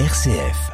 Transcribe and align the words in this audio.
RCF. 0.00 0.72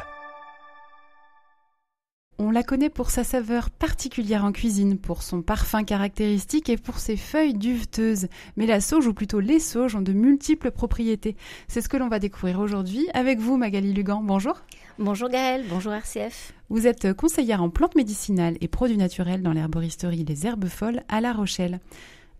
On 2.39 2.49
la 2.49 2.63
connaît 2.63 2.89
pour 2.89 3.11
sa 3.11 3.23
saveur 3.23 3.69
particulière 3.69 4.43
en 4.43 4.51
cuisine, 4.51 4.97
pour 4.97 5.21
son 5.21 5.43
parfum 5.43 5.83
caractéristique 5.83 6.69
et 6.69 6.77
pour 6.77 6.97
ses 6.97 7.17
feuilles 7.17 7.53
duveteuses. 7.53 8.29
Mais 8.57 8.65
la 8.65 8.81
sauge, 8.81 9.05
ou 9.05 9.13
plutôt 9.13 9.39
les 9.39 9.59
sauges, 9.59 9.95
ont 9.95 10.01
de 10.01 10.11
multiples 10.11 10.71
propriétés. 10.71 11.35
C'est 11.67 11.81
ce 11.81 11.87
que 11.87 11.97
l'on 11.97 12.07
va 12.07 12.17
découvrir 12.17 12.59
aujourd'hui 12.59 13.07
avec 13.13 13.37
vous, 13.37 13.57
Magali 13.57 13.93
Lugan. 13.93 14.23
Bonjour. 14.23 14.63
Bonjour 14.97 15.29
Gaëlle, 15.29 15.65
bonjour 15.69 15.93
RCF. 15.93 16.53
Vous 16.69 16.87
êtes 16.87 17.13
conseillère 17.13 17.61
en 17.61 17.69
plantes 17.69 17.93
médicinales 17.93 18.57
et 18.59 18.67
produits 18.67 18.97
naturels 18.97 19.43
dans 19.43 19.53
l'herboristerie 19.53 20.25
Les 20.25 20.47
Herbes 20.47 20.65
Folles 20.65 21.03
à 21.09 21.21
La 21.21 21.31
Rochelle. 21.31 21.79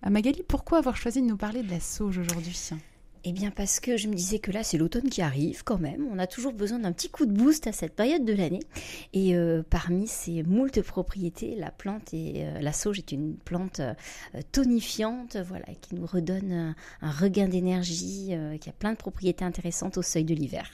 Euh, 0.08 0.10
Magali, 0.10 0.42
pourquoi 0.48 0.80
avoir 0.80 0.98
choisi 0.98 1.22
de 1.22 1.28
nous 1.28 1.38
parler 1.38 1.62
de 1.62 1.70
la 1.70 1.80
sauge 1.80 2.18
aujourd'hui? 2.18 2.72
Eh 3.24 3.32
bien 3.32 3.52
parce 3.52 3.80
que 3.80 3.98
je 3.98 4.08
me 4.08 4.14
disais 4.14 4.40
que 4.40 4.52
là 4.52 4.64
c'est 4.64 4.78
l'automne 4.78 5.10
qui 5.10 5.22
arrive 5.22 5.64
quand 5.64 5.78
même, 5.78 6.08
on 6.12 6.18
a 6.18 6.28
toujours 6.28 6.54
besoin 6.54 6.80
d'un 6.80 6.92
petit 6.92 7.10
coup 7.10 7.26
de 7.26 7.32
boost 7.32 7.68
à 7.68 7.72
cette 7.72 7.96
période 7.96 8.26
de 8.26 8.34
l'année. 8.34 8.64
Et 9.14 9.36
euh, 9.36 9.64
parmi 9.70 10.08
ces 10.08 10.44
moultes 10.44 10.82
propriétés, 10.82 11.56
la 11.56 11.72
plante 11.72 12.14
et 12.14 12.46
euh, 12.46 12.60
la 12.60 12.74
sauge 12.74 13.00
est 13.00 13.12
une 13.12 13.36
plante 13.36 13.80
euh, 13.80 13.94
tonifiante, 14.52 15.38
voilà, 15.38 15.66
qui 15.82 15.96
nous 15.96 16.06
redonne 16.06 16.76
un 17.02 17.12
regain 17.12 17.48
d'énergie, 17.48 18.34
qui 18.60 18.70
a 18.70 18.74
plein 18.74 18.94
de 18.94 18.98
propriétés 18.98 19.46
intéressantes 19.46 19.98
au 19.98 20.02
seuil 20.02 20.24
de 20.24 20.34
l'hiver. 20.34 20.70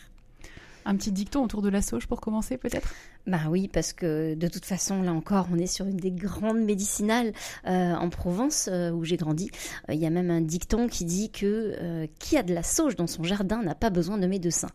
Un 0.87 0.95
petit 0.95 1.11
dicton 1.11 1.43
autour 1.43 1.61
de 1.61 1.67
la 1.67 1.81
sauge 1.81 2.07
pour 2.07 2.21
commencer 2.21 2.57
peut-être? 2.57 2.93
Ben 3.25 3.41
oui, 3.49 3.67
parce 3.67 3.91
que 3.91 4.35
de 4.35 4.47
toute 4.47 4.63
façon, 4.63 5.01
là 5.01 5.11
encore, 5.11 5.49
on 5.51 5.57
est 5.57 5.67
sur 5.67 5.85
une 5.85 5.97
des 5.97 6.11
grandes 6.11 6.61
médicinales 6.61 7.33
euh, 7.65 7.93
en 7.93 8.09
Provence 8.09 8.69
euh, 8.71 8.91
où 8.91 9.03
j'ai 9.03 9.17
grandi. 9.17 9.51
Euh, 9.89 9.95
il 9.95 9.99
y 9.99 10.05
a 10.05 10.09
même 10.09 10.31
un 10.31 10.39
dicton 10.39 10.87
qui 10.87 11.03
dit 11.03 11.29
que 11.29 12.07
qui 12.19 12.37
a 12.37 12.43
de 12.43 12.53
la 12.53 12.63
sauge 12.63 12.95
dans 12.95 13.05
son 13.05 13.23
jardin 13.23 13.61
n'a 13.63 13.75
pas 13.75 13.89
besoin 13.89 14.17
de 14.17 14.27
médecin. 14.27 14.69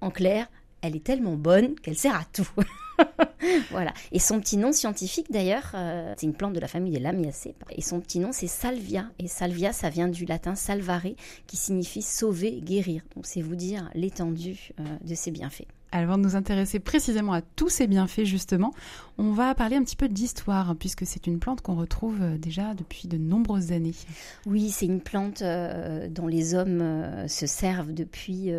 En 0.00 0.10
clair, 0.10 0.48
elle 0.80 0.96
est 0.96 1.04
tellement 1.04 1.36
bonne 1.36 1.74
qu'elle 1.74 1.98
sert 1.98 2.14
à 2.14 2.24
tout. 2.32 2.48
voilà. 3.70 3.92
Et 4.12 4.18
son 4.18 4.40
petit 4.40 4.56
nom 4.56 4.72
scientifique 4.72 5.30
d'ailleurs, 5.30 5.74
c'est 6.16 6.26
une 6.26 6.34
plante 6.34 6.52
de 6.52 6.60
la 6.60 6.68
famille 6.68 6.92
des 6.92 6.98
Lamiacées. 6.98 7.54
Et 7.70 7.82
son 7.82 8.00
petit 8.00 8.18
nom 8.18 8.30
c'est 8.32 8.46
Salvia. 8.46 9.06
Et 9.18 9.28
Salvia, 9.28 9.72
ça 9.72 9.90
vient 9.90 10.08
du 10.08 10.24
latin 10.24 10.54
salvare, 10.54 11.02
qui 11.46 11.56
signifie 11.56 12.02
sauver, 12.02 12.60
guérir. 12.60 13.02
Donc 13.14 13.26
c'est 13.26 13.42
vous 13.42 13.56
dire 13.56 13.88
l'étendue 13.94 14.70
de 15.04 15.14
ses 15.14 15.30
bienfaits. 15.30 15.66
Avant 15.90 16.18
de 16.18 16.22
nous 16.22 16.36
intéresser 16.36 16.80
précisément 16.80 17.32
à 17.32 17.40
tous 17.40 17.70
ces 17.70 17.86
bienfaits, 17.86 18.24
justement, 18.24 18.74
on 19.20 19.32
va 19.32 19.52
parler 19.54 19.74
un 19.74 19.82
petit 19.82 19.96
peu 19.96 20.08
d'histoire, 20.08 20.76
puisque 20.76 21.04
c'est 21.04 21.26
une 21.26 21.40
plante 21.40 21.60
qu'on 21.60 21.74
retrouve 21.74 22.22
euh, 22.22 22.38
déjà 22.38 22.74
depuis 22.74 23.08
de 23.08 23.16
nombreuses 23.16 23.72
années. 23.72 23.94
Oui, 24.46 24.70
c'est 24.70 24.86
une 24.86 25.00
plante 25.00 25.42
euh, 25.42 26.08
dont 26.08 26.28
les 26.28 26.54
hommes 26.54 26.80
euh, 26.82 27.26
se 27.26 27.46
servent 27.46 27.92
depuis 27.92 28.52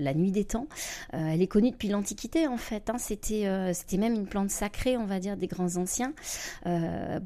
la 0.00 0.12
nuit 0.14 0.32
des 0.32 0.44
temps. 0.44 0.66
elle 1.12 1.40
est 1.40 1.46
connue 1.46 1.70
depuis 1.70 1.88
l'Antiquité, 1.88 2.46
en 2.46 2.56
fait. 2.56 2.90
Hein. 2.90 2.98
C'était, 2.98 3.72
c'était 3.72 3.96
même 3.96 4.14
une 4.14 4.26
plante 4.26 4.50
sacrée, 4.50 4.96
on 4.96 5.06
va 5.06 5.20
dire, 5.20 5.36
des 5.36 5.46
grands 5.46 5.76
anciens. 5.76 6.12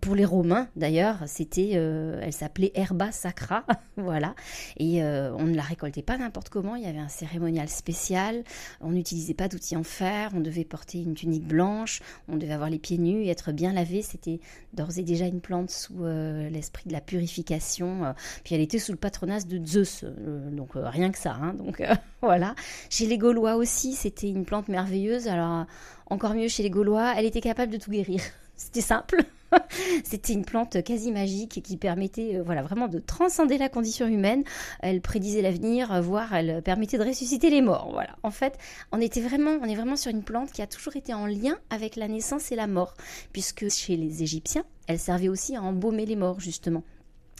pour 0.00 0.14
les 0.14 0.24
Romains, 0.24 0.68
d'ailleurs, 0.76 1.24
c'était, 1.26 1.70
elle 1.70 2.32
s'appelait 2.32 2.72
herba 2.74 3.10
sacra, 3.12 3.64
voilà. 3.96 4.34
Et 4.78 5.02
on 5.02 5.44
ne 5.44 5.54
la 5.54 5.62
récoltait 5.62 6.02
pas 6.02 6.18
n'importe 6.18 6.48
comment. 6.50 6.76
Il 6.76 6.84
y 6.84 6.86
avait 6.86 6.98
un 6.98 7.08
cérémonial 7.08 7.68
spécial. 7.68 8.44
On 8.80 8.90
n'utilisait 8.90 9.34
pas 9.34 9.45
d'outils 9.48 9.76
en 9.76 9.82
fer, 9.82 10.30
on 10.34 10.40
devait 10.40 10.64
porter 10.64 10.98
une 10.98 11.14
tunique 11.14 11.46
blanche, 11.46 12.00
on 12.28 12.36
devait 12.36 12.52
avoir 12.52 12.70
les 12.70 12.78
pieds 12.78 12.98
nus 12.98 13.22
et 13.24 13.28
être 13.28 13.52
bien 13.52 13.72
lavé. 13.72 14.02
C'était 14.02 14.40
d'ores 14.72 14.98
et 14.98 15.02
déjà 15.02 15.26
une 15.26 15.40
plante 15.40 15.70
sous 15.70 16.04
euh, 16.04 16.48
l'esprit 16.48 16.88
de 16.88 16.92
la 16.92 17.00
purification. 17.00 18.04
Euh. 18.04 18.12
puis 18.44 18.54
elle 18.54 18.60
était 18.60 18.78
sous 18.78 18.92
le 18.92 18.98
patronat 18.98 19.40
de 19.40 19.64
Zeus, 19.64 20.04
euh, 20.04 20.50
donc 20.50 20.70
rien 20.74 21.10
que 21.10 21.18
ça. 21.18 21.36
Hein. 21.40 21.54
donc 21.54 21.82
voilà. 22.22 22.54
Chez 22.90 23.06
les 23.06 23.18
Gaulois 23.18 23.56
aussi, 23.56 23.94
c'était 23.94 24.28
une 24.28 24.44
plante 24.44 24.68
merveilleuse. 24.68 25.28
Alors 25.28 25.66
encore 26.08 26.34
mieux 26.34 26.48
chez 26.48 26.62
les 26.62 26.70
Gaulois, 26.70 27.14
elle 27.16 27.24
était 27.24 27.40
capable 27.40 27.72
de 27.72 27.78
tout 27.78 27.90
guérir. 27.90 28.20
C'était 28.56 28.80
simple. 28.80 29.22
C'était 30.04 30.32
une 30.32 30.44
plante 30.44 30.82
quasi 30.82 31.12
magique 31.12 31.62
qui 31.62 31.76
permettait 31.76 32.36
euh, 32.36 32.42
voilà, 32.42 32.62
vraiment 32.62 32.88
de 32.88 32.98
transcender 32.98 33.58
la 33.58 33.68
condition 33.68 34.06
humaine. 34.06 34.44
Elle 34.80 35.00
prédisait 35.00 35.42
l'avenir, 35.42 36.00
voire 36.02 36.34
elle 36.34 36.62
permettait 36.62 36.98
de 36.98 37.04
ressusciter 37.04 37.50
les 37.50 37.62
morts. 37.62 37.90
Voilà. 37.92 38.16
En 38.22 38.30
fait, 38.30 38.58
on, 38.92 39.00
était 39.00 39.20
vraiment, 39.20 39.58
on 39.62 39.68
est 39.68 39.74
vraiment 39.74 39.96
sur 39.96 40.10
une 40.10 40.22
plante 40.22 40.52
qui 40.52 40.62
a 40.62 40.66
toujours 40.66 40.96
été 40.96 41.14
en 41.14 41.26
lien 41.26 41.56
avec 41.70 41.96
la 41.96 42.08
naissance 42.08 42.50
et 42.52 42.56
la 42.56 42.66
mort, 42.66 42.94
puisque 43.32 43.68
chez 43.70 43.96
les 43.96 44.22
Égyptiens, 44.22 44.64
elle 44.86 44.98
servait 44.98 45.28
aussi 45.28 45.56
à 45.56 45.62
embaumer 45.62 46.06
les 46.06 46.16
morts, 46.16 46.40
justement. 46.40 46.82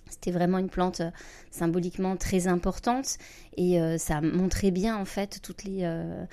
C'était 0.08 0.30
vraiment 0.30 0.58
une 0.58 0.68
plante 0.68 1.00
euh, 1.00 1.10
symboliquement 1.50 2.16
très 2.16 2.46
importante 2.46 3.18
et 3.56 3.80
euh, 3.80 3.98
ça 3.98 4.20
montrait 4.20 4.70
bien 4.70 4.96
en 4.96 5.04
fait 5.04 5.40
toutes 5.42 5.64
les, 5.64 5.80
euh, 5.82 6.24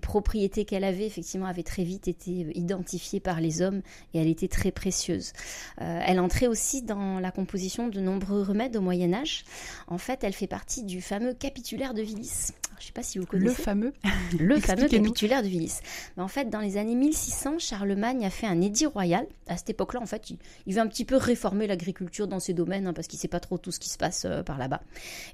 propriétés 0.00 0.64
qu'elle 0.64 0.84
avait. 0.84 1.06
Effectivement, 1.06 1.46
avait 1.46 1.62
très 1.62 1.84
vite 1.84 2.06
été 2.08 2.56
identifiée 2.56 3.20
par 3.20 3.40
les 3.40 3.60
hommes 3.60 3.82
et 4.14 4.20
elle 4.20 4.28
était 4.28 4.48
très 4.48 4.70
précieuse. 4.70 5.32
elle 5.78 6.20
entrait 6.20 6.46
aussi 6.46 6.82
dans 6.82 7.20
la 7.20 7.30
composition 7.30 7.88
de 7.88 8.00
nombreux 8.00 8.42
remèdes 8.42 8.76
au 8.76 8.80
Moyen 8.80 9.12
Âge. 9.12 9.44
En 9.86 9.98
fait, 9.98 10.24
elle 10.24 10.32
fait 10.32 10.46
partie 10.46 10.84
du 10.84 11.00
fameux 11.00 11.34
capitulaire 11.34 11.94
de 11.94 12.02
Vilis. 12.02 12.52
Je 12.78 12.84
ne 12.84 12.86
sais 12.86 12.92
pas 12.92 13.02
si 13.02 13.18
vous 13.18 13.26
connaissez. 13.26 13.48
Le 13.56 13.62
fameux. 13.62 13.92
Le 14.38 14.60
fameux 14.60 14.88
capitulaire 14.88 15.42
de 15.42 15.48
Vilis. 15.48 15.80
Mais 16.16 16.22
en 16.22 16.28
fait, 16.28 16.48
dans 16.48 16.60
les 16.60 16.76
années 16.76 16.94
1600, 16.94 17.58
Charlemagne 17.58 18.24
a 18.24 18.30
fait 18.30 18.46
un 18.46 18.60
édit 18.60 18.86
royal. 18.86 19.26
À 19.46 19.56
cette 19.56 19.70
époque-là, 19.70 20.00
en 20.00 20.06
fait, 20.06 20.30
il, 20.30 20.38
il, 20.66 20.74
veut 20.74 20.80
un 20.80 20.86
petit 20.86 21.04
peu 21.04 21.16
réformer 21.16 21.66
l'agriculture 21.66 22.26
dans 22.28 22.40
ces 22.40 22.54
domaines 22.54 22.86
hein, 22.86 22.92
parce 22.92 23.06
qu'il 23.06 23.18
ne 23.18 23.22
sait 23.22 23.28
pas 23.28 23.40
trop 23.40 23.58
tout 23.58 23.72
ce 23.72 23.80
qui 23.80 23.88
se 23.88 23.98
passe 23.98 24.24
euh, 24.24 24.42
par 24.42 24.58
là-bas. 24.58 24.80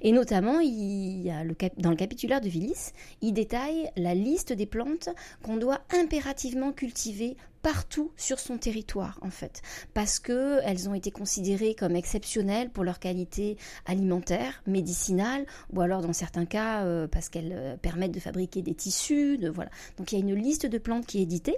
Et 0.01 0.11
notamment, 0.11 0.59
il 0.59 1.21
y 1.21 1.29
a 1.29 1.43
le 1.43 1.55
dans 1.77 1.89
le 1.89 1.95
capitulaire 1.95 2.41
de 2.41 2.49
Vilis, 2.49 2.91
il 3.21 3.33
détaille 3.33 3.89
la 3.95 4.15
liste 4.15 4.53
des 4.53 4.65
plantes 4.65 5.09
qu'on 5.43 5.57
doit 5.57 5.81
impérativement 5.91 6.71
cultiver 6.71 7.35
partout 7.61 8.11
sur 8.15 8.39
son 8.39 8.57
territoire 8.57 9.19
en 9.21 9.29
fait 9.29 9.61
parce 9.93 10.19
que 10.19 10.59
elles 10.63 10.89
ont 10.89 10.93
été 10.93 11.11
considérées 11.11 11.75
comme 11.75 11.95
exceptionnelles 11.95 12.69
pour 12.69 12.83
leur 12.83 12.99
qualité 12.99 13.57
alimentaire, 13.85 14.61
médicinale 14.67 15.45
ou 15.73 15.81
alors 15.81 16.01
dans 16.01 16.13
certains 16.13 16.45
cas 16.45 16.85
euh, 16.85 17.07
parce 17.07 17.29
qu'elles 17.29 17.53
euh, 17.53 17.77
permettent 17.77 18.13
de 18.13 18.19
fabriquer 18.19 18.61
des 18.61 18.73
tissus, 18.73 19.39
voilà. 19.53 19.69
Donc 19.97 20.11
il 20.11 20.19
y 20.19 20.21
a 20.21 20.25
une 20.25 20.35
liste 20.35 20.65
de 20.65 20.77
plantes 20.77 21.05
qui 21.05 21.19
est 21.19 21.23
éditée 21.23 21.57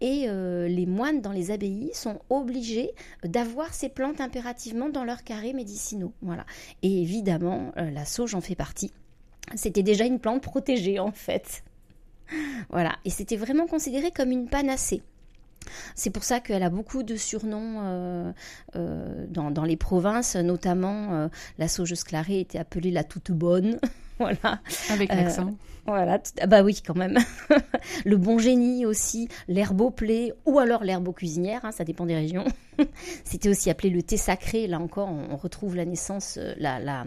et 0.00 0.24
euh, 0.28 0.68
les 0.68 0.86
moines 0.86 1.20
dans 1.20 1.32
les 1.32 1.50
abbayes 1.50 1.90
sont 1.92 2.20
obligés 2.30 2.92
d'avoir 3.24 3.74
ces 3.74 3.88
plantes 3.88 4.20
impérativement 4.20 4.88
dans 4.88 5.04
leurs 5.04 5.24
carrés 5.24 5.52
médicinaux. 5.52 6.12
Voilà. 6.22 6.46
Et 6.82 7.02
évidemment, 7.02 7.72
la 7.76 8.04
sauge 8.04 8.34
en 8.34 8.40
fait 8.40 8.54
partie. 8.54 8.92
C'était 9.54 9.82
déjà 9.82 10.04
une 10.04 10.20
plante 10.20 10.42
protégée 10.42 10.98
en 10.98 11.12
fait. 11.12 11.62
Voilà, 12.70 12.96
et 13.04 13.10
c'était 13.10 13.36
vraiment 13.36 13.66
considéré 13.66 14.12
comme 14.12 14.30
une 14.30 14.48
panacée. 14.48 15.02
C'est 15.94 16.10
pour 16.10 16.24
ça 16.24 16.40
qu'elle 16.40 16.62
a 16.62 16.70
beaucoup 16.70 17.02
de 17.02 17.16
surnoms 17.16 17.80
euh, 17.80 18.32
euh, 18.76 19.26
dans, 19.28 19.64
les 19.64 19.76
provinces, 19.76 20.36
notamment 20.36 21.12
euh, 21.12 21.28
la 21.58 21.68
saugeuse 21.68 22.04
clarée 22.04 22.40
était 22.40 22.58
appelée 22.58 22.90
la 22.90 23.04
toute 23.04 23.30
bonne. 23.30 23.78
voilà. 24.18 24.60
Avec 24.90 25.10
l'accent. 25.10 25.50
voilà, 25.86 26.20
ah 26.40 26.46
bah 26.46 26.62
oui, 26.62 26.82
quand 26.84 26.96
même. 26.96 27.18
le 28.04 28.16
bon 28.16 28.38
génie 28.38 28.86
aussi, 28.86 29.28
l'herbe 29.48 29.94
plaie 29.94 30.32
ou 30.46 30.58
alors 30.58 30.84
l'herbe 30.84 31.14
cuisinière, 31.14 31.64
hein, 31.64 31.72
ça 31.72 31.84
dépend 31.84 32.06
des 32.06 32.16
régions. 32.16 32.44
C'était 33.24 33.48
aussi 33.48 33.70
appelé 33.70 33.90
le 33.90 34.02
thé 34.02 34.16
sacré. 34.16 34.66
Là 34.66 34.78
encore, 34.78 35.08
on, 35.08 35.36
retrouve 35.36 35.76
la 35.76 35.84
naissance, 35.84 36.38
la, 36.58 36.78
la, 36.78 37.06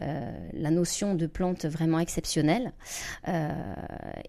la 0.00 0.70
notion 0.70 1.14
de 1.14 1.26
plante 1.26 1.66
vraiment 1.66 1.98
exceptionnelle. 1.98 2.72
Euh, 3.26 3.50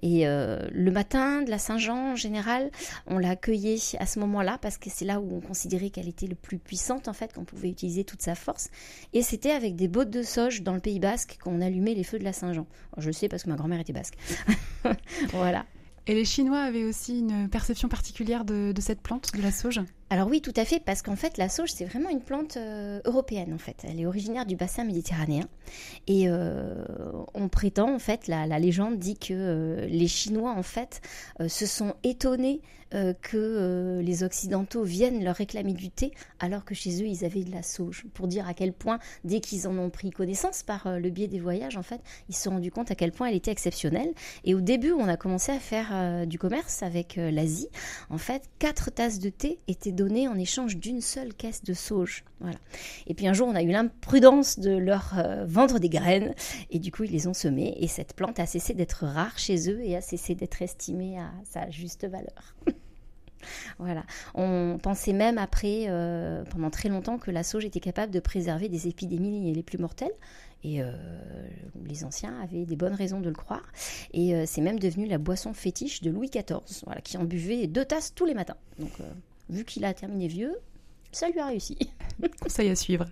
et 0.01 0.27
euh, 0.27 0.67
le 0.71 0.91
matin 0.91 1.41
de 1.41 1.49
la 1.49 1.59
Saint-Jean, 1.59 2.13
en 2.13 2.15
général, 2.15 2.71
on 3.07 3.17
l'a 3.17 3.31
accueillait 3.31 3.77
à 3.99 4.05
ce 4.05 4.19
moment-là 4.19 4.57
parce 4.61 4.77
que 4.77 4.89
c'est 4.89 5.05
là 5.05 5.19
où 5.19 5.35
on 5.35 5.41
considérait 5.41 5.89
qu'elle 5.89 6.07
était 6.07 6.27
le 6.27 6.35
plus 6.35 6.57
puissante, 6.57 7.07
en 7.07 7.13
fait, 7.13 7.33
qu'on 7.33 7.45
pouvait 7.45 7.69
utiliser 7.69 8.03
toute 8.03 8.21
sa 8.21 8.35
force. 8.35 8.69
Et 9.13 9.21
c'était 9.21 9.51
avec 9.51 9.75
des 9.75 9.87
bottes 9.87 10.09
de 10.09 10.23
sauge 10.23 10.61
dans 10.61 10.73
le 10.73 10.79
Pays 10.79 10.99
Basque 10.99 11.37
qu'on 11.43 11.61
allumait 11.61 11.93
les 11.93 12.03
feux 12.03 12.19
de 12.19 12.23
la 12.23 12.33
Saint-Jean. 12.33 12.67
Je 12.97 13.07
le 13.07 13.13
sais 13.13 13.29
parce 13.29 13.43
que 13.43 13.49
ma 13.49 13.55
grand-mère 13.55 13.79
était 13.79 13.93
basque. 13.93 14.15
voilà. 15.29 15.65
Et 16.07 16.15
les 16.15 16.25
Chinois 16.25 16.61
avaient 16.61 16.85
aussi 16.85 17.19
une 17.19 17.49
perception 17.49 17.87
particulière 17.87 18.43
de, 18.43 18.71
de 18.71 18.81
cette 18.81 19.01
plante, 19.01 19.31
de 19.35 19.41
la 19.41 19.51
sauge? 19.51 19.81
Alors 20.11 20.27
oui, 20.27 20.41
tout 20.41 20.53
à 20.55 20.65
fait, 20.65 20.79
parce 20.79 21.03
qu'en 21.03 21.15
fait, 21.15 21.37
la 21.37 21.49
sauge, 21.49 21.69
c'est 21.71 21.85
vraiment 21.85 22.09
une 22.09 22.21
plante 22.21 22.57
euh, 22.57 22.99
européenne, 23.05 23.53
en 23.53 23.59
fait. 23.59 23.85
Elle 23.87 23.99
est 23.99 24.07
originaire 24.07 24.47
du 24.47 24.55
bassin 24.55 24.83
méditerranéen. 24.83 25.47
Et 26.07 26.23
euh, 26.27 26.83
on 27.35 27.47
prétend, 27.47 27.93
en 27.93 27.99
fait, 27.99 28.27
la, 28.27 28.47
légende 28.57 28.97
dit 28.97 29.17
que 29.17 29.33
euh, 29.33 29.85
les 29.85 30.07
Chinois, 30.07 30.51
en 30.51 30.63
fait, 30.63 31.01
se 31.47 31.65
sont 31.65 31.93
étonnés 32.03 32.61
que 33.21 34.01
les 34.03 34.23
Occidentaux 34.23 34.81
viennent 34.81 35.23
leur 35.23 35.35
réclamer 35.35 35.73
du 35.73 35.91
thé, 35.91 36.11
alors 36.39 36.65
que 36.65 36.73
chez 36.73 37.03
eux, 37.03 37.05
ils 37.05 37.23
avaient 37.23 37.43
de 37.43 37.51
la 37.51 37.61
sauge. 37.61 38.03
Pour 38.15 38.27
dire 38.27 38.47
à 38.47 38.55
quel 38.55 38.73
point, 38.73 38.97
dès 39.23 39.41
qu'ils 39.41 39.67
en 39.67 39.77
ont 39.77 39.91
pris 39.91 40.09
connaissance 40.09 40.63
par 40.63 40.97
le 40.99 41.09
biais 41.11 41.27
des 41.27 41.39
voyages, 41.39 41.77
en 41.77 41.83
fait, 41.83 42.01
ils 42.29 42.35
se 42.35 42.41
sont 42.41 42.49
rendus 42.49 42.71
compte 42.71 42.89
à 42.89 42.95
quel 42.95 43.11
point 43.11 43.27
elle 43.27 43.35
était 43.35 43.51
exceptionnelle. 43.51 44.11
Et 44.43 44.55
au 44.55 44.61
début, 44.61 44.91
on 44.91 45.07
a 45.07 45.17
commencé 45.17 45.51
à 45.51 45.59
faire 45.59 46.25
du 46.25 46.39
commerce 46.39 46.81
avec 46.81 47.17
l'Asie. 47.17 47.69
En 48.09 48.17
fait, 48.17 48.49
quatre 48.57 48.89
tasses 48.89 49.19
de 49.19 49.29
thé 49.29 49.59
étaient 49.67 49.91
en 50.01 50.37
échange 50.37 50.77
d'une 50.77 51.01
seule 51.01 51.33
caisse 51.33 51.63
de 51.63 51.73
sauge. 51.73 52.23
Voilà. 52.39 52.57
Et 53.07 53.13
puis 53.13 53.27
un 53.27 53.33
jour, 53.33 53.47
on 53.47 53.55
a 53.55 53.61
eu 53.61 53.71
l'imprudence 53.71 54.59
de 54.59 54.71
leur 54.71 55.13
euh, 55.17 55.45
vendre 55.45 55.79
des 55.79 55.89
graines 55.89 56.33
et 56.69 56.79
du 56.79 56.91
coup, 56.91 57.03
ils 57.03 57.11
les 57.11 57.27
ont 57.27 57.33
semées 57.33 57.75
et 57.79 57.87
cette 57.87 58.13
plante 58.13 58.39
a 58.39 58.45
cessé 58.45 58.73
d'être 58.73 59.05
rare 59.05 59.37
chez 59.37 59.69
eux 59.69 59.81
et 59.81 59.95
a 59.95 60.01
cessé 60.01 60.35
d'être 60.35 60.61
estimée 60.61 61.19
à 61.19 61.31
sa 61.43 61.69
juste 61.69 62.07
valeur. 62.07 62.55
Voilà. 63.79 64.03
On 64.35 64.77
pensait 64.83 65.13
même 65.13 65.37
après, 65.37 65.85
euh, 65.87 66.43
pendant 66.43 66.69
très 66.69 66.89
longtemps, 66.89 67.17
que 67.17 67.31
la 67.31 67.41
sauge 67.43 67.63
était 67.63 67.79
capable 67.79 68.11
de 68.11 68.19
préserver 68.19 68.67
des 68.67 68.89
épidémies 68.89 69.53
les 69.53 69.63
plus 69.63 69.77
mortelles. 69.77 70.11
Et 70.61 70.83
euh, 70.83 70.91
les 71.85 72.03
anciens 72.03 72.37
avaient 72.41 72.65
des 72.65 72.75
bonnes 72.75 72.93
raisons 72.93 73.21
de 73.21 73.29
le 73.29 73.35
croire. 73.35 73.71
Et 74.11 74.45
c'est 74.45 74.59
même 74.59 74.77
devenu 74.77 75.07
la 75.07 75.17
boisson 75.17 75.53
fétiche 75.53 76.01
de 76.01 76.11
Louis 76.11 76.29
XIV, 76.29 76.83
voilà, 76.83 76.99
qui 76.99 77.15
en 77.15 77.23
buvait 77.23 77.65
deux 77.67 77.85
tasses 77.85 78.13
tous 78.13 78.25
les 78.25 78.33
matins. 78.33 78.57
Vu 79.49 79.65
qu'il 79.65 79.85
a 79.85 79.93
terminé 79.93 80.27
vieux, 80.27 80.55
ça 81.11 81.29
lui 81.29 81.39
a 81.39 81.47
réussi. 81.47 81.77
Conseil 82.41 82.69
à 82.69 82.75
suivre. 82.75 83.05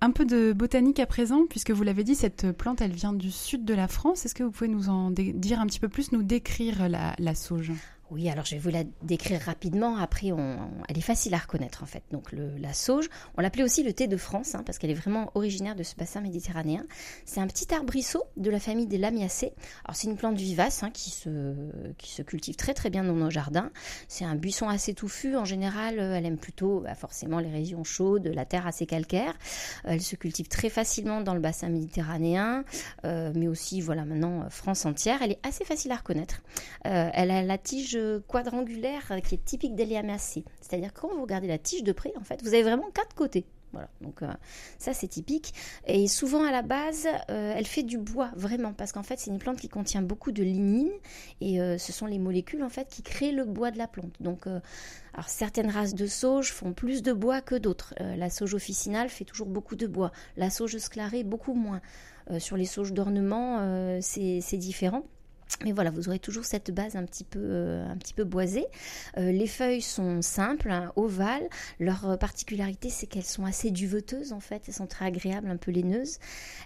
Un 0.00 0.12
peu 0.12 0.24
de 0.24 0.52
botanique 0.52 0.98
à 0.98 1.06
présent, 1.06 1.44
puisque 1.48 1.72
vous 1.72 1.82
l'avez 1.82 2.04
dit, 2.04 2.14
cette 2.14 2.52
plante, 2.52 2.80
elle 2.80 2.92
vient 2.92 3.12
du 3.12 3.30
sud 3.30 3.64
de 3.64 3.74
la 3.74 3.86
France. 3.86 4.24
Est-ce 4.24 4.34
que 4.34 4.42
vous 4.42 4.50
pouvez 4.50 4.68
nous 4.68 4.88
en 4.88 5.10
dire 5.10 5.60
un 5.60 5.66
petit 5.66 5.80
peu 5.80 5.88
plus, 5.88 6.12
nous 6.12 6.22
décrire 6.22 6.88
la 6.88 7.34
sauge? 7.34 7.72
Oui, 8.10 8.28
alors 8.28 8.44
je 8.44 8.56
vais 8.56 8.60
vous 8.60 8.70
la 8.70 8.82
décrire 9.02 9.40
rapidement. 9.40 9.96
Après, 9.96 10.32
on, 10.32 10.58
elle 10.88 10.98
est 10.98 11.02
facile 11.02 11.32
à 11.34 11.38
reconnaître 11.38 11.82
en 11.82 11.86
fait. 11.86 12.02
Donc 12.10 12.32
la 12.32 12.72
sauge, 12.72 13.08
on 13.36 13.40
l'appelait 13.40 13.62
aussi 13.62 13.84
le 13.84 13.92
thé 13.92 14.08
de 14.08 14.16
France 14.16 14.54
hein, 14.54 14.62
parce 14.66 14.78
qu'elle 14.78 14.90
est 14.90 14.94
vraiment 14.94 15.30
originaire 15.34 15.76
de 15.76 15.84
ce 15.84 15.94
bassin 15.94 16.20
méditerranéen. 16.20 16.84
C'est 17.24 17.40
un 17.40 17.46
petit 17.46 17.72
arbrisseau 17.72 18.24
de 18.36 18.50
la 18.50 18.58
famille 18.58 18.86
des 18.86 18.98
Lamiacées. 18.98 19.52
Alors 19.84 19.94
c'est 19.94 20.08
une 20.08 20.16
plante 20.16 20.36
vivace 20.36 20.82
hein, 20.82 20.90
qui, 20.90 21.10
se, 21.10 22.22
cultive 22.22 22.56
très 22.56 22.74
très 22.74 22.90
bien 22.90 23.04
dans 23.04 23.14
nos 23.14 23.30
jardins. 23.30 23.70
C'est 24.08 24.24
un 24.24 24.34
buisson 24.34 24.68
assez 24.68 24.92
touffu. 24.92 25.36
En 25.36 25.44
général, 25.44 26.00
elle 26.00 26.26
aime 26.26 26.38
plutôt 26.38 26.80
bah, 26.80 26.96
forcément 26.96 27.38
les 27.38 27.50
régions 27.50 27.84
chaudes, 27.84 28.26
la 28.26 28.44
terre 28.44 28.66
assez 28.66 28.86
calcaire. 28.86 29.34
Elle 29.84 30.02
se 30.02 30.16
cultive 30.16 30.48
très 30.48 30.68
facilement 30.68 31.20
dans 31.20 31.34
le 31.34 31.40
bassin 31.40 31.68
méditerranéen, 31.68 32.64
euh, 33.04 33.30
mais 33.36 33.46
aussi 33.46 33.80
voilà 33.80 34.04
maintenant 34.04 34.50
France 34.50 34.84
entière. 34.84 35.22
Elle 35.22 35.32
est 35.32 35.46
assez 35.46 35.64
facile 35.64 35.92
à 35.92 35.96
reconnaître. 35.96 36.42
Euh, 36.86 37.08
elle 37.12 37.30
a 37.30 37.42
la 37.42 37.58
tige 37.58 37.99
quadrangulaire 38.28 39.12
qui 39.24 39.34
est 39.34 39.44
typique 39.44 39.74
des 39.74 39.86
liamacées. 39.86 40.44
C'est-à-dire 40.60 40.92
quand 40.92 41.08
vous 41.14 41.22
regardez 41.22 41.48
la 41.48 41.58
tige 41.58 41.82
de 41.82 41.92
près, 41.92 42.12
en 42.16 42.24
fait, 42.24 42.42
vous 42.42 42.48
avez 42.48 42.62
vraiment 42.62 42.90
quatre 42.92 43.14
côtés. 43.14 43.46
Voilà, 43.72 43.88
donc 44.00 44.22
euh, 44.22 44.28
ça 44.78 44.92
c'est 44.92 45.06
typique. 45.06 45.54
Et 45.86 46.08
souvent 46.08 46.44
à 46.44 46.50
la 46.50 46.62
base, 46.62 47.06
euh, 47.30 47.54
elle 47.56 47.66
fait 47.66 47.84
du 47.84 47.98
bois 47.98 48.30
vraiment 48.34 48.72
parce 48.72 48.90
qu'en 48.92 49.02
fait 49.02 49.18
c'est 49.18 49.30
une 49.30 49.38
plante 49.38 49.58
qui 49.58 49.68
contient 49.68 50.02
beaucoup 50.02 50.32
de 50.32 50.42
lignine 50.42 50.90
et 51.40 51.60
euh, 51.60 51.78
ce 51.78 51.92
sont 51.92 52.06
les 52.06 52.18
molécules 52.18 52.64
en 52.64 52.68
fait 52.68 52.88
qui 52.88 53.02
créent 53.02 53.32
le 53.32 53.44
bois 53.44 53.70
de 53.70 53.78
la 53.78 53.86
plante. 53.86 54.14
Donc, 54.20 54.46
alors 54.46 55.28
certaines 55.28 55.70
races 55.70 55.94
de 55.94 56.06
sauge 56.06 56.52
font 56.52 56.72
plus 56.72 57.02
de 57.02 57.12
bois 57.12 57.40
que 57.40 57.54
d'autres. 57.54 57.94
la 57.98 58.30
sauge 58.30 58.54
officinale 58.54 59.08
fait 59.08 59.24
toujours 59.24 59.46
beaucoup 59.46 59.76
de 59.76 59.86
bois, 59.86 60.10
la 60.36 60.50
sauge 60.50 60.76
sclarée 60.78 61.24
beaucoup 61.24 61.54
moins. 61.54 61.80
sur 62.38 62.56
les 62.56 62.64
sauges 62.64 62.92
d'ornement, 62.92 64.00
c'est 64.00 64.56
différent. 64.56 65.04
Mais 65.64 65.72
voilà, 65.72 65.90
vous 65.90 66.08
aurez 66.08 66.18
toujours 66.18 66.44
cette 66.44 66.70
base 66.70 66.96
un 66.96 67.04
petit 67.04 67.24
peu, 67.24 67.40
euh, 67.42 67.84
boisée. 68.24 68.66
Euh, 69.18 69.30
les 69.32 69.46
feuilles 69.46 69.82
sont 69.82 70.22
simples, 70.22 70.70
hein, 70.70 70.92
ovales. 70.96 71.48
Leur 71.78 72.18
particularité, 72.18 72.88
c'est 72.90 73.06
qu'elles 73.06 73.24
sont 73.24 73.44
assez 73.44 73.70
duveteuses 73.70 74.32
en 74.32 74.40
fait. 74.40 74.62
Elles 74.68 74.74
sont 74.74 74.86
très 74.86 75.06
agréables, 75.06 75.48
un 75.48 75.56
peu 75.56 75.70
laineuses. 75.70 76.18